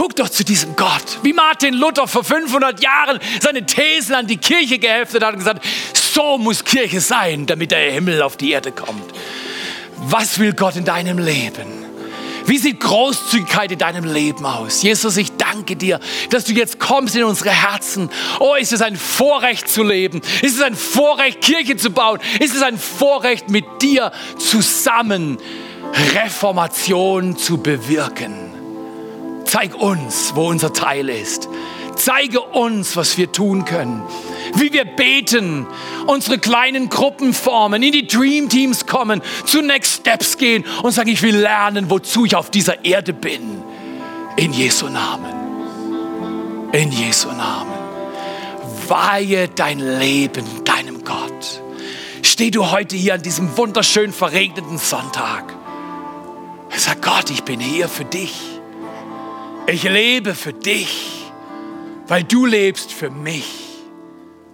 [0.03, 4.37] Guck doch zu diesem Gott, wie Martin Luther vor 500 Jahren seine Thesen an die
[4.37, 8.73] Kirche geheftet hat und gesagt, so muss Kirche sein, damit der Himmel auf die Erde
[8.73, 9.13] kommt.
[9.99, 11.87] Was will Gott in deinem Leben?
[12.47, 14.83] Wie sieht Großzügigkeit in deinem Leben aus?
[14.83, 16.01] Jesus, ich danke dir,
[16.31, 18.11] dass du jetzt kommst in unsere Herzen.
[18.41, 20.21] Oh, ist es ein Vorrecht zu leben?
[20.43, 22.19] Ist es ein Vorrecht, Kirche zu bauen?
[22.41, 25.39] Ist es ein Vorrecht, mit dir zusammen
[26.13, 28.52] Reformation zu bewirken?
[29.53, 31.47] Zeig uns, wo unser Teil ist.
[31.95, 34.03] Zeige uns, was wir tun können.
[34.55, 35.67] Wie wir beten,
[36.07, 41.11] unsere kleinen Gruppen formen, in die Dream Teams kommen, zu Next Steps gehen und sagen,
[41.11, 43.63] ich will lernen, wozu ich auf dieser Erde bin.
[44.39, 45.35] In Jesu Namen.
[46.73, 47.75] In Jesu Namen.
[48.89, 51.61] Weihe dein Leben deinem Gott.
[52.23, 55.55] Steh du heute hier an diesem wunderschön verregneten Sonntag.
[56.75, 58.52] Sag Gott, ich bin hier für dich.
[59.67, 61.31] Ich lebe für dich,
[62.07, 63.79] weil du lebst für mich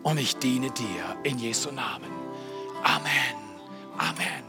[0.03, 2.11] und ich diene dir in Jesu Namen.
[2.83, 3.35] Amen.
[3.97, 4.48] Amen.